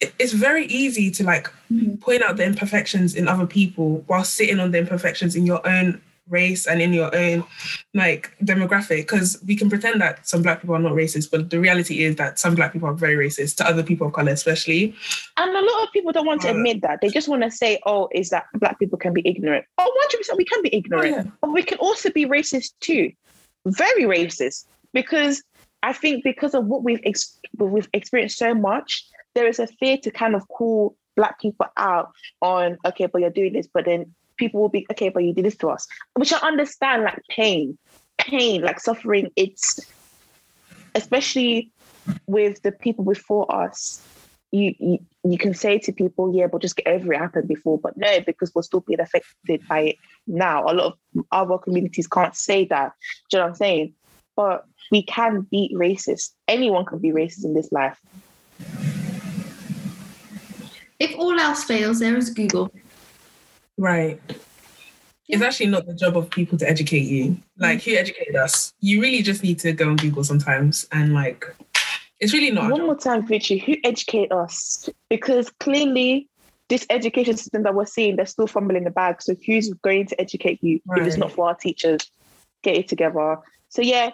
[0.00, 2.00] it's very easy to like Mhm.
[2.00, 6.00] point out the imperfections in other people while sitting on the imperfections in your own
[6.28, 7.44] race and in your own
[7.94, 11.60] like demographic because we can pretend that some black people are not racist but the
[11.60, 14.92] reality is that some black people are very racist to other people of color especially
[15.36, 17.00] And a lot of people don't want to Uh, admit that.
[17.00, 19.64] They just want to say, oh, is that black people can be ignorant.
[19.78, 21.14] Oh, 100% we can be ignorant.
[21.16, 21.24] yeah.
[21.40, 23.12] But we can also be racist too.
[23.66, 24.64] Very racist.
[24.92, 25.42] Because
[25.82, 29.04] I think because of what we've, ex- we've experienced so much,
[29.36, 32.10] there is a fear to kind of call black people out
[32.42, 33.68] on, okay, but you're doing this.
[33.72, 35.86] But then people will be, okay, but you did this to us.
[36.14, 37.78] Which I understand, like pain,
[38.18, 39.30] pain, like suffering.
[39.36, 39.78] It's
[40.94, 41.70] especially
[42.26, 44.02] with the people before us
[44.52, 47.78] you, you you can say to people, yeah, but just get over it happened before.
[47.78, 50.64] But no, because we're still being affected by it now.
[50.64, 52.92] A lot of other communities can't say that.
[53.28, 53.94] Do you know what I'm saying?
[54.36, 56.30] But we can be racist.
[56.46, 58.00] Anyone can be racist in this life.
[60.98, 62.72] If all else fails, there is Google.
[63.78, 64.20] right
[65.28, 69.02] it's actually not the job of people to educate you like who educated us you
[69.02, 71.44] really just need to go on google sometimes and like
[72.18, 74.88] it's really not One more time, Vichy, who educate us?
[75.10, 76.28] Because clearly,
[76.68, 79.20] this education system that we're seeing, they're still fumbling the bag.
[79.20, 82.10] So who's going to educate you if it's not for our teachers?
[82.62, 83.38] Get it together.
[83.68, 84.10] So yeah,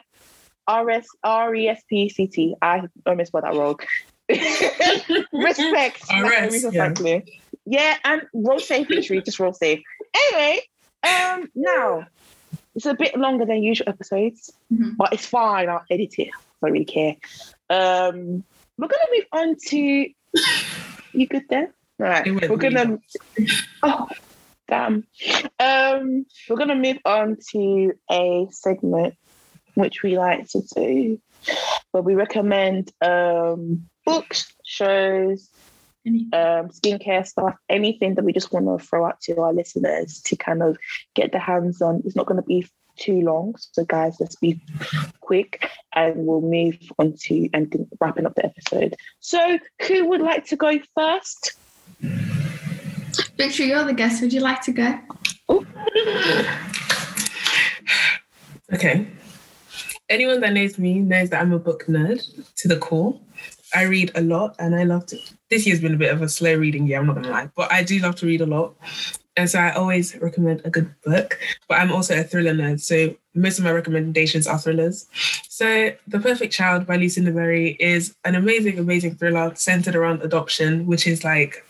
[0.69, 2.57] RS R-E-S-P-C-T.
[2.61, 3.79] I almost spelled that wrong.
[5.33, 6.03] Respect.
[6.11, 6.71] RS, Like, yeah.
[6.71, 7.41] frankly.
[7.67, 9.23] yeah, and roll safe, Victory.
[9.23, 9.83] Just roll safe.
[10.15, 10.61] Anyway,
[11.07, 12.07] um, now
[12.75, 14.97] it's a bit longer than usual episodes, Mhm.
[14.97, 15.69] but it's fine.
[15.69, 16.29] I'll edit it.
[16.29, 17.17] I don't really care.
[17.71, 18.45] Um,
[18.79, 19.79] we're gonna move on to
[21.13, 21.73] you good there?
[21.99, 22.27] Right.
[22.49, 22.99] We're gonna
[23.83, 24.09] oh
[24.69, 25.07] damn.
[25.61, 29.15] Um, we're gonna move on to a segment
[29.75, 31.21] which we like to do,
[31.93, 35.49] where we recommend um books, shows,
[36.07, 40.37] um, skincare stuff, anything that we just want to throw out to our listeners to
[40.37, 40.77] kind of
[41.15, 42.03] get their hands on.
[42.05, 44.61] It's not going to be too long, so guys, let's be
[45.21, 48.95] quick and we'll move on to and wrapping up the episode.
[49.21, 51.53] So, who would like to go first?
[53.37, 54.23] Victory, you're the guest.
[54.23, 54.99] Would you like to go?
[58.73, 59.07] Okay.
[60.09, 62.23] Anyone that knows me knows that I'm a book nerd
[62.57, 63.21] to the core.
[63.75, 65.19] I read a lot and I love to.
[65.51, 67.73] This year's been a bit of a slow reading year, I'm not gonna lie, but
[67.73, 68.75] I do love to read a lot.
[69.37, 72.81] And so I always recommend a good book, but I'm also a thriller nerd.
[72.81, 75.07] So most of my recommendations are thrillers.
[75.49, 80.87] So The Perfect Child by Lucinda Berry is an amazing, amazing thriller centered around adoption,
[80.87, 81.65] which is like,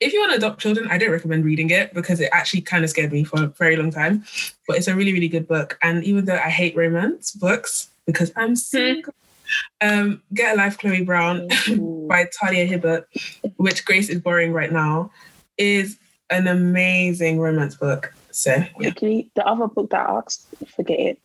[0.00, 2.82] if you want to adopt children, I don't recommend reading it because it actually kind
[2.82, 4.24] of scared me for a very long time.
[4.66, 5.78] But it's a really, really good book.
[5.82, 9.14] And even though I hate romance books because I'm single,
[9.80, 11.48] um, Get a Life, Chloe Brown
[12.08, 13.06] by Talia Hibbert,
[13.56, 15.10] which Grace is borrowing right now,
[15.58, 15.98] is
[16.30, 18.12] an amazing romance book.
[18.30, 21.20] So yeah, Quickly, the other book that I asked, forget it.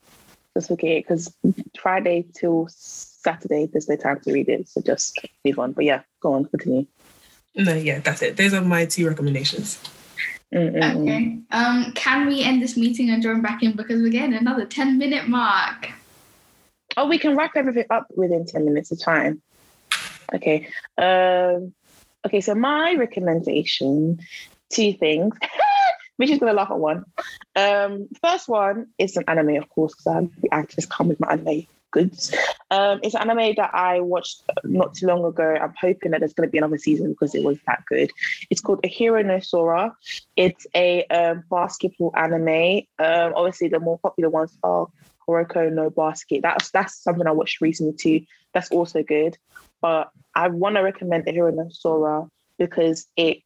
[0.53, 1.33] Just forget it because
[1.79, 4.67] Friday till Saturday, there's no time to read it.
[4.67, 5.71] So just move on.
[5.73, 6.85] But yeah, go on, continue.
[7.55, 8.37] no, yeah, that's it.
[8.37, 9.79] Those are my two recommendations.
[10.53, 11.01] Mm, mm, mm.
[11.01, 11.39] Okay.
[11.51, 14.97] Um, can we end this meeting and join back in because we're getting another 10
[14.97, 15.89] minute mark?
[16.97, 19.41] Oh, we can wrap everything up within 10 minutes of time.
[20.33, 20.67] Okay.
[20.97, 21.73] Um,
[22.25, 24.19] okay, so my recommendation,
[24.69, 25.35] two things.
[26.17, 27.05] Which is gonna laugh at one.
[27.55, 31.31] Um, first one is an anime, of course, because I'm the actress come with my
[31.31, 32.35] anime goods.
[32.69, 35.57] Um, it's an anime that I watched not too long ago.
[35.59, 38.11] I'm hoping that there's gonna be another season because it was that good.
[38.51, 39.95] It's called Ahiru no Sora.
[40.35, 42.83] It's a um, basketball anime.
[42.99, 44.87] Um, obviously, the more popular ones are
[45.31, 46.41] Kuroko no Basket.
[46.41, 48.25] That's that's something I watched recently too.
[48.53, 49.37] That's also good.
[49.81, 52.27] But I want to recommend the Ahiru no Sora
[52.57, 53.39] because it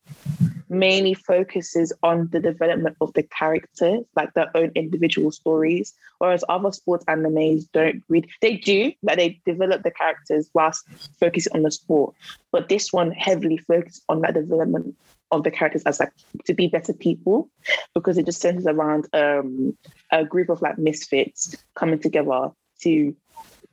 [0.67, 5.93] mainly focuses on the development of the characters, like their own individual stories.
[6.17, 10.85] Whereas other sports animes don't read, they do, but they develop the characters whilst
[11.19, 12.13] focusing on the sport.
[12.51, 14.95] But this one heavily focuses on that development
[15.31, 16.11] of the characters as like
[16.45, 17.49] to be better people
[17.93, 19.77] because it just centers around um,
[20.11, 22.51] a group of like misfits coming together
[22.81, 23.15] to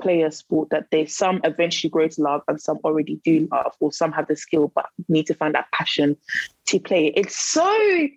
[0.01, 3.73] play a sport that they some eventually grow to love and some already do love
[3.81, 6.17] or some have the skill but need to find that passion
[6.67, 8.09] to play it's so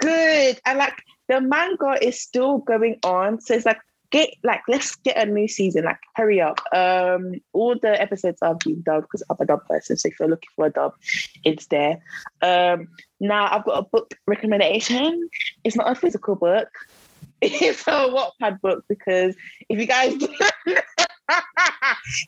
[0.00, 0.60] good!
[0.64, 3.80] And like the manga is still going on so it's like
[4.14, 8.54] get like let's get a new season like hurry up um all the episodes are
[8.64, 10.94] being dubbed because i'm a dub person so if you're looking for a dub
[11.42, 12.00] it's there
[12.40, 12.86] um
[13.18, 15.28] now i've got a book recommendation
[15.64, 16.68] it's not a physical book
[17.42, 19.34] it's a Wattpad book because
[19.68, 20.14] if you guys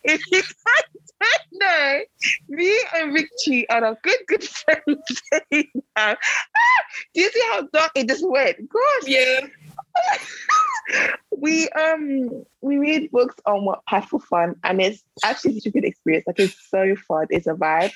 [0.03, 0.83] if you guys
[1.21, 1.99] don't know,
[2.49, 5.21] me and Richie are a good, good friends
[5.95, 6.15] now.
[7.13, 8.57] Do you see how dark it just went?
[8.69, 9.07] Gosh.
[9.07, 9.47] Yeah.
[11.37, 15.85] we um we read books on Wattpad for fun and it's actually such a good
[15.85, 16.25] experience.
[16.27, 17.91] Like it's so fun, it's a vibe.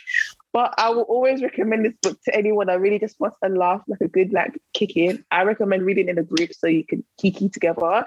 [0.54, 3.82] But I will always recommend this book to anyone that really just wants to laugh,
[3.88, 5.24] like a good like kick in.
[5.32, 8.06] I recommend reading in a group so you can kiki together.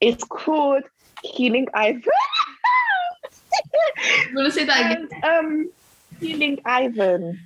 [0.00, 0.82] It's called
[1.22, 2.02] Healing Ivan.
[4.28, 5.08] I'm gonna say that again.
[5.22, 5.70] And, um,
[6.20, 7.40] Healing Ivan.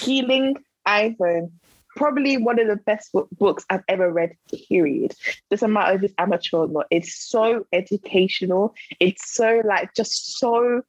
[0.00, 1.52] Healing Ivan.
[1.98, 4.36] Probably one of the best books I've ever read,
[4.68, 5.14] period.
[5.50, 6.86] Doesn't matter if it's amateur or not.
[6.90, 8.74] It's so educational.
[9.00, 10.82] It's so like just so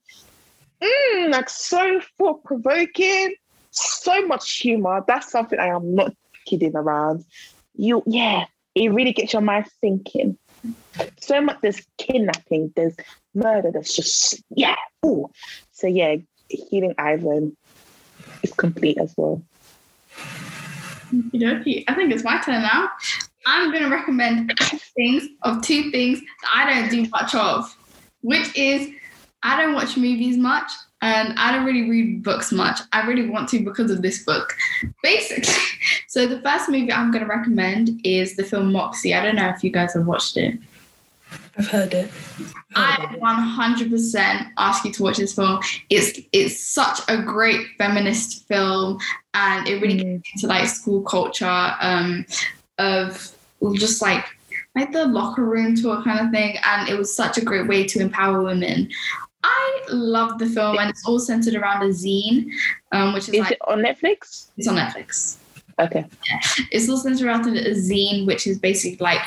[0.80, 3.34] mm, like so thought provoking,
[3.70, 5.04] so much humor.
[5.06, 6.14] That's something I am not
[6.46, 7.24] kidding around.
[7.74, 8.44] You, yeah,
[8.76, 10.38] it really gets your mind thinking.
[11.20, 12.94] So much there's kidnapping, there's
[13.34, 14.76] murder, there's just yeah.
[15.04, 15.28] Ooh.
[15.72, 16.16] So yeah,
[16.48, 17.56] healing Ivan
[18.42, 19.42] is complete as well.
[21.26, 21.84] Okey-dokey.
[21.88, 22.90] I think it's my turn now.
[23.46, 24.52] I'm going to recommend
[24.96, 27.74] things of two things that I don't do much of,
[28.22, 28.90] which is
[29.42, 30.70] I don't watch movies much
[31.02, 32.80] and I don't really read books much.
[32.92, 34.54] I really want to because of this book.
[35.02, 35.54] Basically,
[36.08, 39.14] so the first movie I'm going to recommend is the film Moxie.
[39.14, 40.58] I don't know if you guys have watched it.
[41.58, 42.10] I've heard it.
[42.74, 45.60] I 100% ask you to watch this film.
[45.90, 48.98] It's it's such a great feminist film,
[49.34, 50.22] and it really Mm.
[50.24, 52.24] gets into like school culture um,
[52.78, 53.32] of
[53.74, 54.24] just like
[54.76, 56.56] like the locker room tour kind of thing.
[56.64, 58.88] And it was such a great way to empower women.
[59.42, 62.46] I love the film, and it's all centered around a zine,
[62.92, 64.48] um, which is, Is like it on Netflix?
[64.56, 65.36] it's on Netflix.
[65.78, 66.04] Okay.
[66.70, 69.22] It's all centered around a zine, which is basically like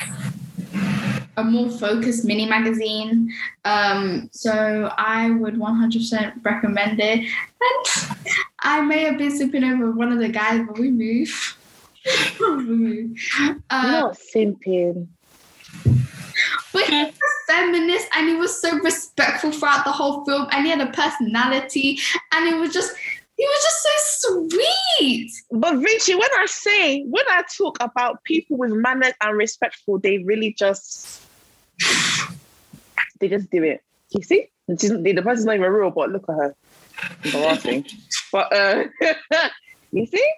[1.36, 3.32] a more focused mini magazine.
[3.64, 7.20] Um, so I would 100% recommend it.
[7.20, 8.16] And
[8.60, 11.56] I may have been sipping over one of the guys, but we move.
[12.40, 13.18] we move.
[13.70, 15.08] Uh, not simping.
[16.72, 17.14] but he was
[17.46, 21.98] feminist and he was so respectful throughout the whole film and he had a personality
[22.32, 22.94] and it was just,
[23.36, 25.30] he was just so sweet.
[25.50, 30.18] But Richie, when I say, when I talk about people with manners and respectful, they
[30.18, 31.23] really just,
[33.20, 33.82] they just do it.
[34.10, 36.54] You see, She's- the person's not even real, but look at her,
[37.24, 37.86] embarrassing.
[38.32, 38.84] but uh,
[39.92, 40.32] you see,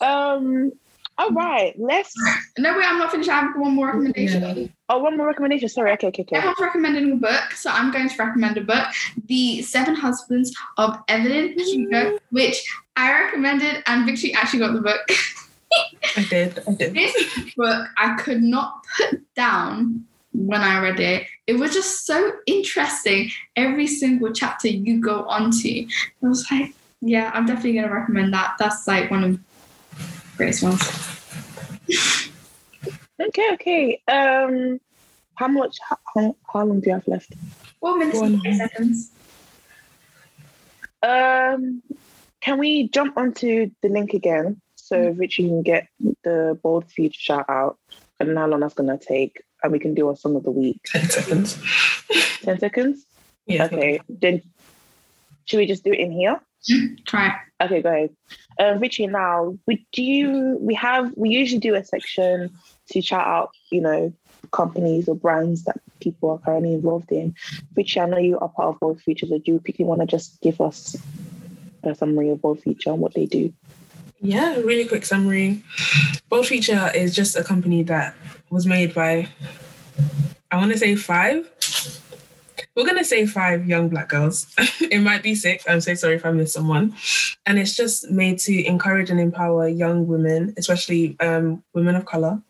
[0.00, 0.72] um,
[1.16, 2.12] all right, let's.
[2.58, 3.28] No, wait, I'm not finished.
[3.30, 4.72] I have one more recommendation.
[4.88, 5.68] Oh, one more recommendation.
[5.68, 5.92] Sorry.
[5.92, 6.36] Okay, okay, okay.
[6.36, 8.86] Everyone's recommending a book, so I'm going to recommend a book,
[9.26, 12.64] The Seven Husbands of Evelyn Hugo, which
[12.96, 15.00] I recommended, and Victory actually got the book.
[16.16, 16.62] I did.
[16.68, 16.94] I did.
[16.94, 20.04] this book I could not put down
[20.34, 21.26] when I read it.
[21.46, 23.30] It was just so interesting.
[23.56, 25.82] Every single chapter you go on to.
[25.82, 28.56] I was like, yeah, I'm definitely going to recommend that.
[28.58, 29.40] That's like one of the
[30.36, 30.82] greatest ones.
[33.20, 34.02] Okay, okay.
[34.08, 34.80] Um,
[35.36, 35.78] how much?
[35.88, 37.32] How, how long do you have left?
[37.80, 38.46] Four minutes and One.
[38.46, 39.10] eight seconds.
[41.02, 41.82] Um,
[42.40, 45.88] can we jump onto the link again so Richie can get
[46.24, 47.78] the bold future shout out?
[48.18, 50.44] I don't know how long that's gonna take, and we can do a song of
[50.44, 50.78] the week.
[50.86, 51.58] 10 seconds.
[52.42, 53.04] Ten seconds.
[53.46, 53.64] Yeah.
[53.64, 54.00] Okay.
[54.08, 54.42] Then
[55.46, 56.40] should we just do it in here?
[57.06, 57.64] Try it.
[57.64, 58.16] Okay, go ahead.
[58.58, 62.50] Uh, Richie, now we do you, we have we usually do a section
[62.90, 64.12] to shout out, you know,
[64.50, 67.34] companies or brands that people are currently involved in.
[67.76, 69.30] Richie, I know you are part of Bold Futures.
[69.30, 70.96] So do you quickly want to just give us
[71.82, 73.52] a summary of Bold Future and what they do?
[74.24, 75.62] Yeah, really quick summary.
[76.30, 78.14] Bold Future is just a company that
[78.48, 79.28] was made by,
[80.50, 81.46] I want to say five.
[82.74, 84.46] we're gonna say five young black girls.
[84.80, 85.64] it might be six.
[85.68, 86.94] I'm so sorry if I missed someone.
[87.44, 92.40] And it's just made to encourage and empower young women, especially um, women of color,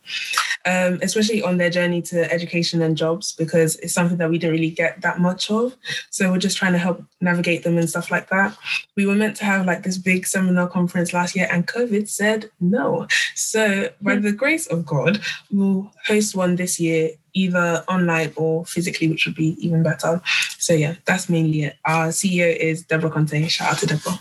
[0.67, 4.53] um, especially on their journey to education and jobs, because it's something that we don't
[4.53, 5.77] really get that much of.
[6.11, 8.57] So we're just trying to help navigate them and stuff like that.
[8.97, 12.51] We were meant to have like this big seminar conference last year, and COVID said
[12.61, 13.07] no.
[13.35, 19.09] So by the grace of God, we'll host one this year either online or physically,
[19.09, 20.21] which would be even better.
[20.59, 21.77] So yeah, that's mainly it.
[21.85, 23.47] Our CEO is Deborah Conte.
[23.49, 24.21] Shout out to Deborah.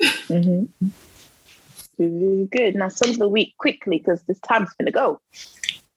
[0.00, 0.88] Mm-hmm.
[2.46, 2.76] Good.
[2.76, 5.20] Now, song of the week quickly because this time's gonna go.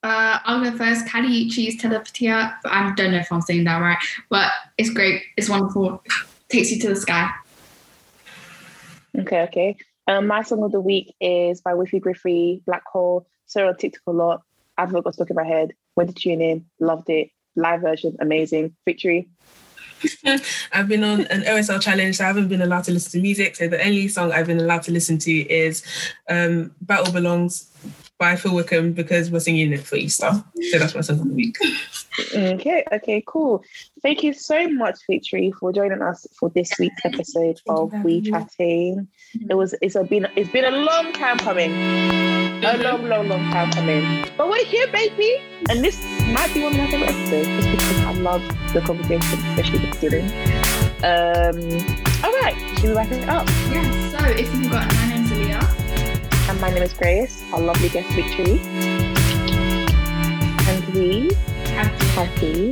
[0.03, 1.07] Uh, I'll go first.
[1.07, 2.55] Kali Uchis Telepatia.
[2.65, 3.97] I don't know if I'm saying that right,
[4.29, 5.23] but it's great.
[5.37, 6.03] It's wonderful.
[6.49, 7.31] Takes you to the sky.
[9.17, 9.77] Okay, okay.
[10.07, 13.25] Um, my song of the week is by Wiffy Griffey, Black Hole.
[13.45, 14.41] So on TikTok a lot.
[14.77, 15.73] I've got stuck in my head.
[15.95, 17.29] Went to tune in, loved it.
[17.55, 18.75] Live version, amazing.
[18.85, 19.29] Victory.
[20.73, 23.55] I've been on an OSL challenge, so I haven't been allowed to listen to music.
[23.55, 25.85] So the only song I've been allowed to listen to is
[26.27, 27.71] um, Battle Belongs
[28.20, 30.32] by Phil Wickham because we're singing it for Easter.
[30.72, 31.57] So that's my song of the week.
[32.36, 33.64] Okay, okay, cool.
[34.01, 39.07] Thank you so much, Victory, for joining us for this week's episode of We Chattin'.
[39.49, 41.72] It was it's a been it's been a long time coming.
[42.64, 44.26] A long, long, long time coming.
[44.38, 45.41] But we're here, baby.
[45.70, 48.41] And this might be one of my favorite episodes just because I love
[48.74, 50.32] the conversation, especially the beginning.
[51.03, 53.47] Um, all right, should we wrap it up?
[53.70, 54.18] Yeah.
[54.18, 55.12] So if you've got my name's Aliyah.
[55.12, 55.12] And
[56.64, 58.57] my name is Grace, our lovely guest Victory.
[60.70, 61.30] And we
[62.16, 62.72] happy.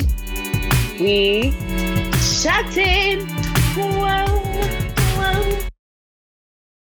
[0.97, 1.51] We
[2.41, 3.27] Chattin'.
[3.75, 4.27] Whoa,
[5.17, 5.70] whoa.